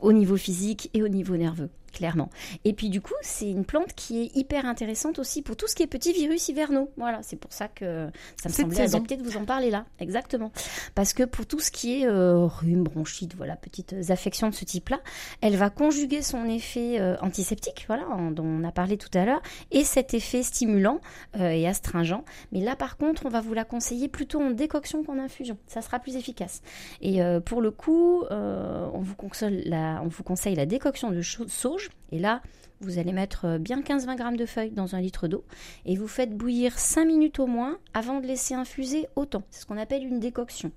au 0.00 0.12
niveau 0.12 0.36
physique 0.36 0.90
et 0.94 1.02
au 1.02 1.08
niveau 1.08 1.36
nerveux 1.36 1.70
clairement. 1.96 2.28
Et 2.64 2.74
puis 2.74 2.90
du 2.90 3.00
coup, 3.00 3.14
c'est 3.22 3.50
une 3.50 3.64
plante 3.64 3.94
qui 3.94 4.20
est 4.20 4.36
hyper 4.36 4.66
intéressante 4.66 5.18
aussi 5.18 5.40
pour 5.40 5.56
tout 5.56 5.66
ce 5.66 5.74
qui 5.74 5.82
est 5.82 5.86
petits 5.86 6.12
virus 6.12 6.48
hivernaux. 6.48 6.90
Voilà, 6.98 7.20
c'est 7.22 7.36
pour 7.36 7.54
ça 7.54 7.68
que 7.68 8.08
ça 8.36 8.50
me 8.50 8.54
semblait 8.54 8.82
adapté 8.82 9.16
de 9.16 9.22
vous 9.22 9.38
en 9.38 9.46
parler 9.46 9.70
là. 9.70 9.86
Exactement. 9.98 10.52
Parce 10.94 11.14
que 11.14 11.22
pour 11.22 11.46
tout 11.46 11.58
ce 11.58 11.70
qui 11.70 12.02
est 12.02 12.06
euh, 12.06 12.44
rhume, 12.44 12.82
bronchite, 12.82 13.34
voilà, 13.34 13.56
petites 13.56 13.94
affections 14.10 14.50
de 14.50 14.54
ce 14.54 14.66
type-là, 14.66 15.00
elle 15.40 15.56
va 15.56 15.70
conjuguer 15.70 16.20
son 16.20 16.44
effet 16.44 17.00
euh, 17.00 17.16
antiseptique, 17.22 17.84
voilà, 17.86 18.04
dont 18.30 18.44
on 18.44 18.62
a 18.62 18.72
parlé 18.72 18.98
tout 18.98 19.16
à 19.16 19.24
l'heure, 19.24 19.40
et 19.70 19.82
cet 19.82 20.12
effet 20.12 20.42
stimulant 20.42 21.00
euh, 21.40 21.48
et 21.48 21.66
astringent. 21.66 22.22
Mais 22.52 22.60
là, 22.60 22.76
par 22.76 22.98
contre, 22.98 23.24
on 23.24 23.30
va 23.30 23.40
vous 23.40 23.54
la 23.54 23.64
conseiller 23.64 24.08
plutôt 24.08 24.42
en 24.42 24.50
décoction 24.50 25.02
qu'en 25.02 25.18
infusion. 25.18 25.56
Ça 25.66 25.80
sera 25.80 25.98
plus 25.98 26.16
efficace. 26.16 26.60
Et 27.00 27.20
pour 27.46 27.62
le 27.62 27.70
coup, 27.70 28.24
on 28.30 29.00
vous, 29.00 29.14
conseille 29.14 29.62
la, 29.64 30.02
on 30.04 30.08
vous 30.08 30.22
conseille 30.22 30.54
la 30.54 30.66
décoction 30.66 31.10
de 31.10 31.22
sauge 31.22 31.85
et 32.12 32.18
là, 32.18 32.42
vous 32.80 32.98
allez 32.98 33.12
mettre 33.12 33.46
euh, 33.46 33.58
bien 33.58 33.80
15-20 33.80 34.16
grammes 34.16 34.36
de 34.36 34.46
feuilles 34.46 34.70
dans 34.70 34.94
un 34.94 35.00
litre 35.00 35.28
d'eau 35.28 35.44
et 35.86 35.96
vous 35.96 36.08
faites 36.08 36.36
bouillir 36.36 36.78
5 36.78 37.06
minutes 37.06 37.38
au 37.38 37.46
moins 37.46 37.78
avant 37.94 38.20
de 38.20 38.26
laisser 38.26 38.54
infuser 38.54 39.06
autant. 39.16 39.44
C'est 39.50 39.62
ce 39.62 39.66
qu'on 39.66 39.78
appelle 39.78 40.04
une 40.04 40.20
décoction. 40.20 40.72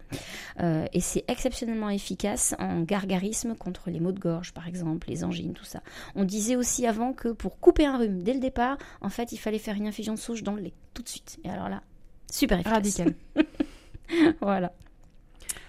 Euh, 0.62 0.86
et 0.94 1.02
c'est 1.02 1.26
exceptionnellement 1.28 1.90
efficace 1.90 2.56
en 2.58 2.82
gargarisme 2.82 3.56
contre 3.56 3.90
les 3.90 4.00
maux 4.00 4.12
de 4.12 4.20
gorge, 4.20 4.54
par 4.54 4.68
exemple, 4.68 5.10
les 5.10 5.24
angines, 5.24 5.54
tout 5.54 5.66
ça. 5.66 5.82
On 6.16 6.24
disait 6.24 6.56
aussi 6.56 6.88
avant 6.88 7.14
que 7.14 7.30
pour 7.30 7.60
couper 7.60 7.86
un 7.86 7.98
rhume 7.98 8.24
dès 8.24 8.34
le 8.34 8.40
départ, 8.40 8.78
en 9.02 9.10
fait, 9.10 9.32
il 9.32 9.38
fallait 9.38 9.60
faire 9.60 9.76
une 9.76 9.88
infusion 9.88 10.14
de 10.14 10.20
sauge 10.20 10.44
dans 10.44 10.54
le 10.54 10.62
lait, 10.62 10.74
tout 10.94 11.04
de 11.04 11.10
suite. 11.10 11.40
Et 11.44 11.50
alors 11.50 11.70
là, 11.70 11.84
super 12.32 12.60
efficace. 12.60 12.74
Radical. 12.74 13.14
voilà. 14.42 14.72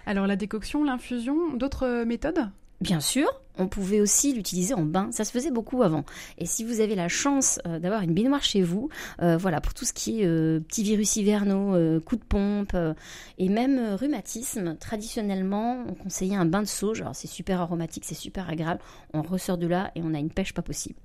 Alors 0.05 0.27
la 0.27 0.35
décoction, 0.35 0.83
l'infusion, 0.83 1.53
d'autres 1.53 2.03
méthodes? 2.05 2.49
Bien 2.81 2.99
sûr, 2.99 3.29
on 3.59 3.67
pouvait 3.67 4.01
aussi 4.01 4.33
l'utiliser 4.33 4.73
en 4.73 4.81
bain. 4.81 5.09
Ça 5.11 5.23
se 5.23 5.31
faisait 5.31 5.51
beaucoup 5.51 5.83
avant. 5.83 6.03
Et 6.39 6.47
si 6.47 6.63
vous 6.63 6.79
avez 6.79 6.95
la 6.95 7.07
chance 7.07 7.59
euh, 7.67 7.77
d'avoir 7.77 8.01
une 8.01 8.13
baignoire 8.13 8.43
chez 8.43 8.63
vous, 8.63 8.89
euh, 9.21 9.37
voilà, 9.37 9.61
pour 9.61 9.75
tout 9.75 9.85
ce 9.85 9.93
qui 9.93 10.21
est 10.21 10.25
euh, 10.25 10.59
petits 10.61 10.81
virus 10.81 11.15
hivernaux, 11.15 12.01
coups 12.01 12.21
de 12.21 12.25
pompe 12.25 12.75
et 13.37 13.49
même 13.49 13.93
rhumatisme, 13.93 14.75
traditionnellement, 14.77 15.85
on 15.87 15.93
conseillait 15.93 16.35
un 16.35 16.45
bain 16.45 16.63
de 16.63 16.67
sauge. 16.67 17.01
Alors 17.01 17.15
c'est 17.15 17.27
super 17.27 17.61
aromatique, 17.61 18.03
c'est 18.03 18.15
super 18.15 18.49
agréable. 18.49 18.79
On 19.13 19.21
ressort 19.21 19.59
de 19.59 19.67
là 19.67 19.91
et 19.93 20.01
on 20.03 20.15
a 20.15 20.19
une 20.19 20.31
pêche 20.31 20.53
pas 20.53 20.63
possible. 20.63 20.95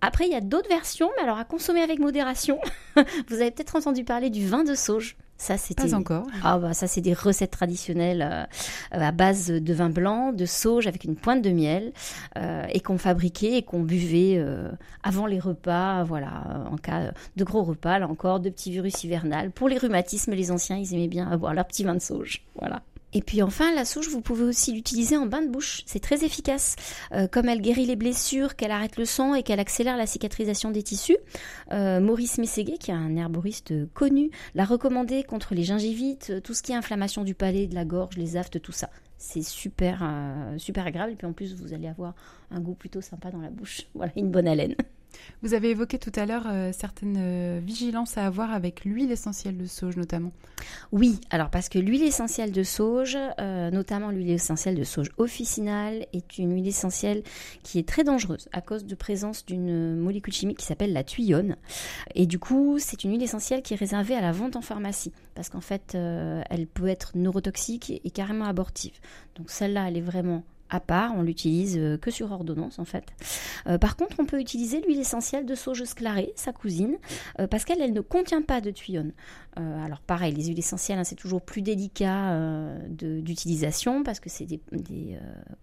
Après, 0.00 0.26
il 0.26 0.32
y 0.32 0.36
a 0.36 0.40
d'autres 0.40 0.68
versions, 0.68 1.10
mais 1.16 1.22
alors 1.22 1.38
à 1.38 1.44
consommer 1.44 1.80
avec 1.80 2.00
modération. 2.00 2.58
vous 3.28 3.34
avez 3.36 3.52
peut-être 3.52 3.76
entendu 3.76 4.04
parler 4.04 4.28
du 4.28 4.46
vin 4.46 4.64
de 4.64 4.74
sauge. 4.74 5.16
Ça, 5.38 5.58
c'était. 5.58 5.88
Pas 5.88 5.94
encore. 5.94 6.26
Ah, 6.42 6.58
bah, 6.58 6.72
ça, 6.72 6.86
c'est 6.86 7.00
des 7.00 7.12
recettes 7.12 7.50
traditionnelles 7.50 8.22
euh, 8.22 8.44
à 8.90 9.12
base 9.12 9.48
de 9.48 9.74
vin 9.74 9.90
blanc, 9.90 10.32
de 10.32 10.46
sauge 10.46 10.86
avec 10.86 11.04
une 11.04 11.16
pointe 11.16 11.42
de 11.42 11.50
miel, 11.50 11.92
euh, 12.38 12.64
et 12.72 12.80
qu'on 12.80 12.98
fabriquait 12.98 13.58
et 13.58 13.62
qu'on 13.62 13.80
buvait 13.80 14.36
euh, 14.38 14.70
avant 15.02 15.26
les 15.26 15.38
repas, 15.38 16.04
voilà, 16.04 16.66
en 16.70 16.76
cas 16.76 17.12
de 17.36 17.44
gros 17.44 17.62
repas, 17.62 17.98
là 17.98 18.08
encore, 18.08 18.40
de 18.40 18.48
petits 18.48 18.70
virus 18.70 19.04
hivernales. 19.04 19.50
Pour 19.50 19.68
les 19.68 19.78
rhumatismes, 19.78 20.32
les 20.32 20.50
anciens, 20.50 20.76
ils 20.76 20.94
aimaient 20.94 21.08
bien 21.08 21.28
avoir 21.30 21.52
leur 21.52 21.66
petit 21.66 21.84
vin 21.84 21.94
de 21.94 22.00
sauge. 22.00 22.42
Voilà. 22.58 22.82
Et 23.12 23.22
puis 23.22 23.42
enfin, 23.42 23.74
la 23.74 23.84
souche, 23.84 24.08
vous 24.08 24.20
pouvez 24.20 24.44
aussi 24.44 24.72
l'utiliser 24.72 25.16
en 25.16 25.26
bain 25.26 25.42
de 25.42 25.48
bouche. 25.48 25.82
C'est 25.86 26.00
très 26.00 26.24
efficace. 26.24 26.76
Euh, 27.12 27.28
comme 27.28 27.48
elle 27.48 27.62
guérit 27.62 27.86
les 27.86 27.96
blessures, 27.96 28.56
qu'elle 28.56 28.70
arrête 28.70 28.96
le 28.96 29.04
sang 29.04 29.34
et 29.34 29.42
qu'elle 29.42 29.60
accélère 29.60 29.96
la 29.96 30.06
cicatrisation 30.06 30.70
des 30.70 30.82
tissus. 30.82 31.16
Euh, 31.72 32.00
Maurice 32.00 32.38
Mességuet, 32.38 32.78
qui 32.78 32.90
est 32.90 32.94
un 32.94 33.16
herboriste 33.16 33.72
connu, 33.94 34.30
l'a 34.54 34.64
recommandé 34.64 35.22
contre 35.22 35.54
les 35.54 35.62
gingivites, 35.62 36.42
tout 36.42 36.52
ce 36.52 36.62
qui 36.62 36.72
est 36.72 36.76
inflammation 36.76 37.24
du 37.24 37.34
palais, 37.34 37.66
de 37.66 37.74
la 37.74 37.84
gorge, 37.84 38.16
les 38.16 38.36
aftes, 38.36 38.60
tout 38.60 38.72
ça. 38.72 38.90
C'est 39.18 39.42
super, 39.42 40.00
euh, 40.02 40.58
super 40.58 40.86
agréable. 40.86 41.12
Et 41.12 41.16
puis 41.16 41.26
en 41.26 41.32
plus, 41.32 41.54
vous 41.54 41.72
allez 41.72 41.88
avoir 41.88 42.14
un 42.50 42.60
goût 42.60 42.74
plutôt 42.74 43.00
sympa 43.00 43.30
dans 43.30 43.40
la 43.40 43.50
bouche. 43.50 43.82
Voilà, 43.94 44.12
une 44.16 44.30
bonne 44.30 44.48
haleine. 44.48 44.74
Vous 45.42 45.54
avez 45.54 45.70
évoqué 45.70 45.98
tout 45.98 46.12
à 46.14 46.26
l'heure 46.26 46.46
euh, 46.46 46.70
certaines 46.72 47.16
euh, 47.18 47.60
vigilances 47.62 48.16
à 48.18 48.26
avoir 48.26 48.52
avec 48.52 48.84
l'huile 48.84 49.12
essentielle 49.12 49.56
de 49.56 49.66
sauge 49.66 49.96
notamment. 49.96 50.32
Oui, 50.92 51.20
alors 51.30 51.50
parce 51.50 51.68
que 51.68 51.78
l'huile 51.78 52.02
essentielle 52.02 52.52
de 52.52 52.62
sauge, 52.62 53.18
euh, 53.38 53.70
notamment 53.70 54.10
l'huile 54.10 54.30
essentielle 54.30 54.74
de 54.74 54.84
sauge 54.84 55.10
officinale, 55.18 56.06
est 56.12 56.38
une 56.38 56.54
huile 56.54 56.66
essentielle 56.66 57.22
qui 57.62 57.78
est 57.78 57.86
très 57.86 58.02
dangereuse 58.02 58.48
à 58.52 58.60
cause 58.60 58.86
de 58.86 58.94
présence 58.94 59.44
d'une 59.44 59.96
molécule 59.96 60.32
chimique 60.32 60.58
qui 60.58 60.66
s'appelle 60.66 60.92
la 60.92 61.04
tuyonne. 61.04 61.56
Et 62.14 62.26
du 62.26 62.38
coup, 62.38 62.78
c'est 62.78 63.04
une 63.04 63.12
huile 63.12 63.22
essentielle 63.22 63.62
qui 63.62 63.74
est 63.74 63.76
réservée 63.76 64.14
à 64.14 64.20
la 64.20 64.32
vente 64.32 64.56
en 64.56 64.62
pharmacie 64.62 65.12
parce 65.34 65.48
qu'en 65.48 65.60
fait, 65.60 65.94
elle 65.94 66.66
peut 66.66 66.88
être 66.88 67.12
neurotoxique 67.14 68.00
et 68.02 68.10
carrément 68.10 68.46
abortive. 68.46 68.94
Donc 69.36 69.50
celle-là, 69.50 69.88
elle 69.88 69.98
est 69.98 70.00
vraiment 70.00 70.44
à 70.70 70.80
part, 70.80 71.12
on 71.14 71.22
l'utilise 71.22 71.76
euh, 71.78 71.96
que 71.96 72.10
sur 72.10 72.32
ordonnance 72.32 72.78
en 72.78 72.84
fait. 72.84 73.04
Euh, 73.66 73.78
par 73.78 73.96
contre, 73.96 74.16
on 74.18 74.24
peut 74.24 74.40
utiliser 74.40 74.80
l'huile 74.80 74.98
essentielle 74.98 75.46
de 75.46 75.54
sauge 75.54 75.84
sclarée, 75.84 76.32
sa 76.34 76.52
cousine, 76.52 76.96
euh, 77.40 77.46
parce 77.46 77.64
qu'elle 77.64 77.80
elle 77.80 77.92
ne 77.92 78.00
contient 78.00 78.42
pas 78.42 78.60
de 78.60 78.70
tuyonne. 78.70 79.12
alors 79.56 80.00
pareil, 80.00 80.34
les 80.34 80.46
huiles 80.46 80.58
essentielles, 80.58 80.98
hein, 80.98 81.04
c'est 81.04 81.14
toujours 81.14 81.40
plus 81.40 81.62
délicat 81.62 82.36
d'utilisation 82.90 84.02
parce 84.02 84.20
que 84.20 84.28
c'est 84.28 84.44
des, 84.44 84.60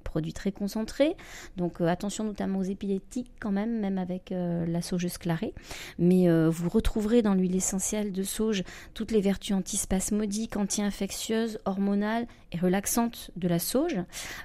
produits 0.04 0.34
très 0.34 0.52
concentrés. 0.52 1.16
Donc 1.58 1.80
attention 1.82 2.24
notamment 2.24 2.60
aux 2.60 2.64
épileptiques 2.64 3.32
quand 3.40 3.52
même, 3.52 3.80
même 3.80 3.98
avec 3.98 4.32
la 4.32 4.82
sauge 4.82 5.08
sclarée. 5.08 5.54
Mais 6.00 6.28
vous 6.50 6.70
retrouverez 6.70 7.22
dans 7.22 7.36
l'huile 7.36 7.56
essentielle 7.56 8.12
de 8.12 8.24
sauge 8.24 8.64
toutes 8.94 9.12
les 9.12 9.22
vertus 9.22 9.56
antispasmodiques, 9.56 10.58
anti-infectieuses, 10.58 11.60
hormonales 11.66 12.26
et 12.54 12.58
relaxantes 12.58 13.32
de 13.36 13.48
la 13.48 13.60
sauge. 13.60 13.98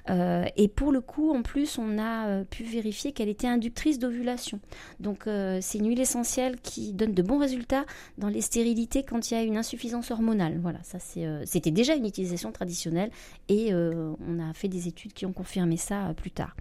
Et 0.07 0.67
pour 0.67 0.91
le 0.91 1.01
coup, 1.01 1.31
en 1.31 1.41
plus, 1.41 1.77
on 1.77 1.97
a 1.97 2.27
euh, 2.27 2.43
pu 2.43 2.63
vérifier 2.63 3.11
qu'elle 3.11 3.29
était 3.29 3.47
inductrice 3.47 3.99
d'ovulation. 3.99 4.59
Donc, 4.99 5.27
euh, 5.27 5.59
c'est 5.61 5.77
une 5.77 5.87
huile 5.87 5.99
essentielle 5.99 6.57
qui 6.61 6.93
donne 6.93 7.13
de 7.13 7.21
bons 7.21 7.37
résultats 7.37 7.85
dans 8.17 8.27
les 8.27 8.41
stérilités 8.41 9.03
quand 9.03 9.29
il 9.29 9.33
y 9.33 9.37
a 9.37 9.43
une 9.43 9.57
insuffisance 9.57 10.11
hormonale. 10.11 10.59
Voilà, 10.61 10.79
ça 10.83 10.97
euh, 11.17 11.43
c'était 11.45 11.71
déjà 11.71 11.95
une 11.95 12.05
utilisation 12.05 12.51
traditionnelle 12.51 13.11
et 13.47 13.73
on 13.73 14.39
a 14.39 14.53
fait 14.53 14.67
des 14.67 14.87
études 14.87 15.13
qui 15.13 15.25
ont 15.25 15.33
confirmé 15.33 15.77
ça 15.77 16.13
plus 16.15 16.31
tard. 16.31 16.55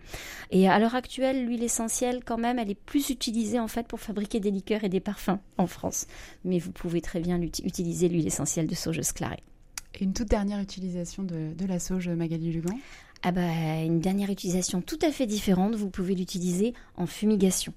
Et 0.51 0.69
à 0.69 0.79
l'heure 0.79 0.95
actuelle, 0.95 1.45
l'huile 1.45 1.63
essentielle, 1.63 2.25
quand 2.25 2.39
même, 2.39 2.59
elle 2.59 2.71
est 2.71 2.75
plus 2.75 3.11
utilisée 3.11 3.61
en 3.61 3.69
fait 3.69 3.87
pour 3.87 4.01
fabriquer 4.01 4.41
des 4.41 4.51
liqueurs 4.51 4.85
et 4.85 4.89
des 4.89 5.01
parfums 5.01 5.39
en 5.57 5.67
France. 5.67 6.07
Mais 6.45 6.59
vous 6.59 6.73
pouvez 6.73 7.01
très 7.01 7.21
bien 7.21 7.41
utiliser 7.41 8.09
l'huile 8.09 8.27
essentielle 8.27 8.67
de 8.67 8.75
sauge 8.75 9.01
sclarée. 9.03 9.43
Et 9.95 10.05
une 10.05 10.13
toute 10.13 10.29
dernière 10.29 10.61
utilisation 10.61 11.23
de, 11.23 11.67
la 11.67 11.79
sauge 11.79 12.09
Magali 12.09 12.53
Lugan 12.53 12.77
ah 13.23 13.33
bah, 13.33 13.83
Une 13.85 14.01
dernière 14.01 14.31
utilisation 14.31 14.81
tout 14.81 14.99
à 15.03 15.11
fait 15.11 15.27
différente, 15.27 15.75
vous 15.75 15.91
pouvez 15.91 16.15
l'utiliser 16.15 16.75
en 16.97 17.07
fumigation. 17.07 17.73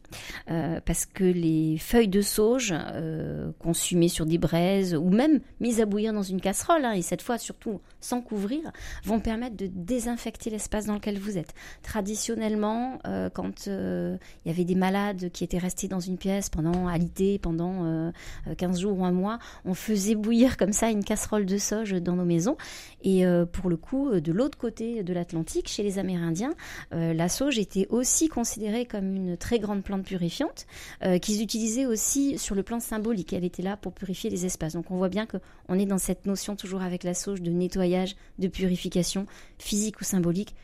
Euh, 0.50 0.80
parce 0.86 1.06
que 1.06 1.24
les 1.24 1.78
feuilles 1.78 2.08
de 2.08 2.22
sauge 2.22 2.74
euh, 2.74 3.52
consumées 3.60 4.10
sur 4.10 4.26
des 4.26 4.38
braises 4.38 4.94
ou 4.96 5.10
même 5.10 5.40
mises 5.60 5.82
à 5.82 5.86
bouillir 5.86 6.14
dans 6.14 6.24
une 6.24 6.42
casserole, 6.42 6.86
hein, 6.86 6.94
et 6.94 7.02
cette 7.02 7.22
fois 7.22 7.38
surtout 7.38 7.80
sans 8.02 8.22
couvrir, 8.22 8.72
vont 9.04 9.20
permettre 9.20 9.56
de 9.56 9.68
désinfecter 9.68 10.50
l'espace 10.50 10.86
dans 10.86 10.96
lequel 10.96 11.18
vous 11.18 11.38
êtes. 11.38 11.54
Traditionnellement, 11.82 13.00
euh, 13.08 13.30
quand 13.30 13.68
il 13.68 14.20
y 14.46 14.50
avait 14.50 14.66
des 14.66 14.76
malades 14.76 15.32
qui 15.32 15.44
étaient 15.44 15.58
restés 15.58 15.88
dans 15.88 16.00
une 16.00 16.18
pièce 16.18 16.50
pendant 16.50 16.88
alité, 16.88 17.40
pendant 17.40 18.12
15 18.58 18.80
jours 18.80 19.00
ou 19.00 19.06
un 19.06 19.12
mois, 19.12 19.40
on 19.66 19.74
faisait 19.74 20.16
bouillir 20.16 20.58
comme 20.58 20.74
ça 20.74 20.90
une 20.90 21.04
casserole 21.04 21.46
de 21.46 21.58
sauge 21.58 21.94
dans 21.94 22.16
nos 22.16 22.26
maisons. 22.26 22.58
Et 23.04 23.24
pour 23.52 23.70
le 23.70 23.78
coup, 23.78 24.20
de 24.20 24.32
l'autre 24.32 24.58
côté 24.58 25.04
de 25.04 25.14
la 25.14 25.26
chez 25.66 25.84
les 25.84 26.00
Amérindiens, 26.00 26.54
euh, 26.94 27.14
la 27.14 27.30
sauge 27.30 27.58
était 27.58 27.88
aussi 27.90 28.28
considérée 28.28 28.86
comme 28.86 29.16
une 29.16 29.38
très 29.38 29.60
grande 29.60 29.84
plante 29.84 30.04
purifiante 30.04 30.66
euh, 31.04 31.18
qu'ils 31.20 31.42
utilisaient 31.42 31.86
aussi 31.86 32.38
sur 32.38 32.56
le 32.56 32.64
plan 32.64 32.80
symbolique. 32.80 33.34
Elle 33.34 33.46
était 33.46 33.62
là 33.62 33.78
pour 33.78 33.94
purifier 33.94 34.30
les 34.30 34.46
espaces. 34.46 34.74
Donc 34.74 34.92
on 34.92 34.98
voit 34.98 35.10
bien 35.10 35.26
qu'on 35.26 35.76
est 35.76 35.86
dans 35.86 35.98
cette 35.98 36.26
notion 36.26 36.56
toujours 36.56 36.82
avec 36.82 37.04
la 37.04 37.14
sauge 37.14 37.42
de 37.42 37.52
nettoyage, 37.92 38.16
de 38.40 38.48
purification 38.48 39.26
physique 39.58 40.02
ou 40.02 40.04
symbolique. 40.04 40.56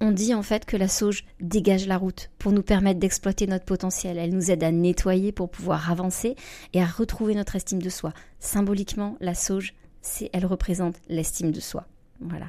On 0.00 0.10
dit 0.10 0.34
en 0.34 0.42
fait 0.42 0.64
que 0.64 0.76
la 0.76 0.88
sauge 0.88 1.24
dégage 1.40 1.86
la 1.86 1.96
route 1.96 2.30
pour 2.38 2.50
nous 2.50 2.62
permettre 2.62 2.98
d'exploiter 2.98 3.46
notre 3.46 3.64
potentiel. 3.64 4.18
Elle 4.18 4.34
nous 4.34 4.50
aide 4.50 4.64
à 4.64 4.72
nettoyer 4.72 5.30
pour 5.30 5.48
pouvoir 5.48 5.90
avancer 5.90 6.34
et 6.72 6.82
à 6.82 6.86
retrouver 6.86 7.36
notre 7.36 7.54
estime 7.54 7.80
de 7.80 7.88
soi. 7.88 8.12
Symboliquement, 8.40 9.16
la 9.20 9.34
sauge, 9.34 9.74
c'est, 10.00 10.28
elle 10.32 10.46
représente 10.46 10.96
l'estime 11.08 11.52
de 11.52 11.60
soi. 11.60 11.86
Voilà. 12.20 12.46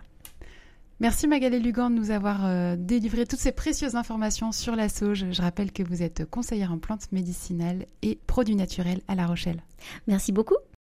Merci 1.00 1.28
Magali 1.28 1.60
Lugan 1.60 1.90
de 1.90 1.96
nous 1.96 2.12
avoir 2.12 2.46
euh, 2.46 2.76
délivré 2.78 3.26
toutes 3.26 3.40
ces 3.40 3.52
précieuses 3.52 3.96
informations 3.96 4.52
sur 4.52 4.76
la 4.76 4.90
sauge. 4.90 5.26
Je 5.32 5.42
rappelle 5.42 5.72
que 5.72 5.84
vous 5.84 6.02
êtes 6.02 6.26
conseillère 6.26 6.72
en 6.72 6.80
plantes 6.80 7.12
médicinales 7.12 7.86
et 8.02 8.18
produits 8.26 8.56
naturels 8.56 9.02
à 9.08 9.14
La 9.14 9.28
Rochelle. 9.28 9.62
Merci 10.08 10.32
beaucoup. 10.32 10.58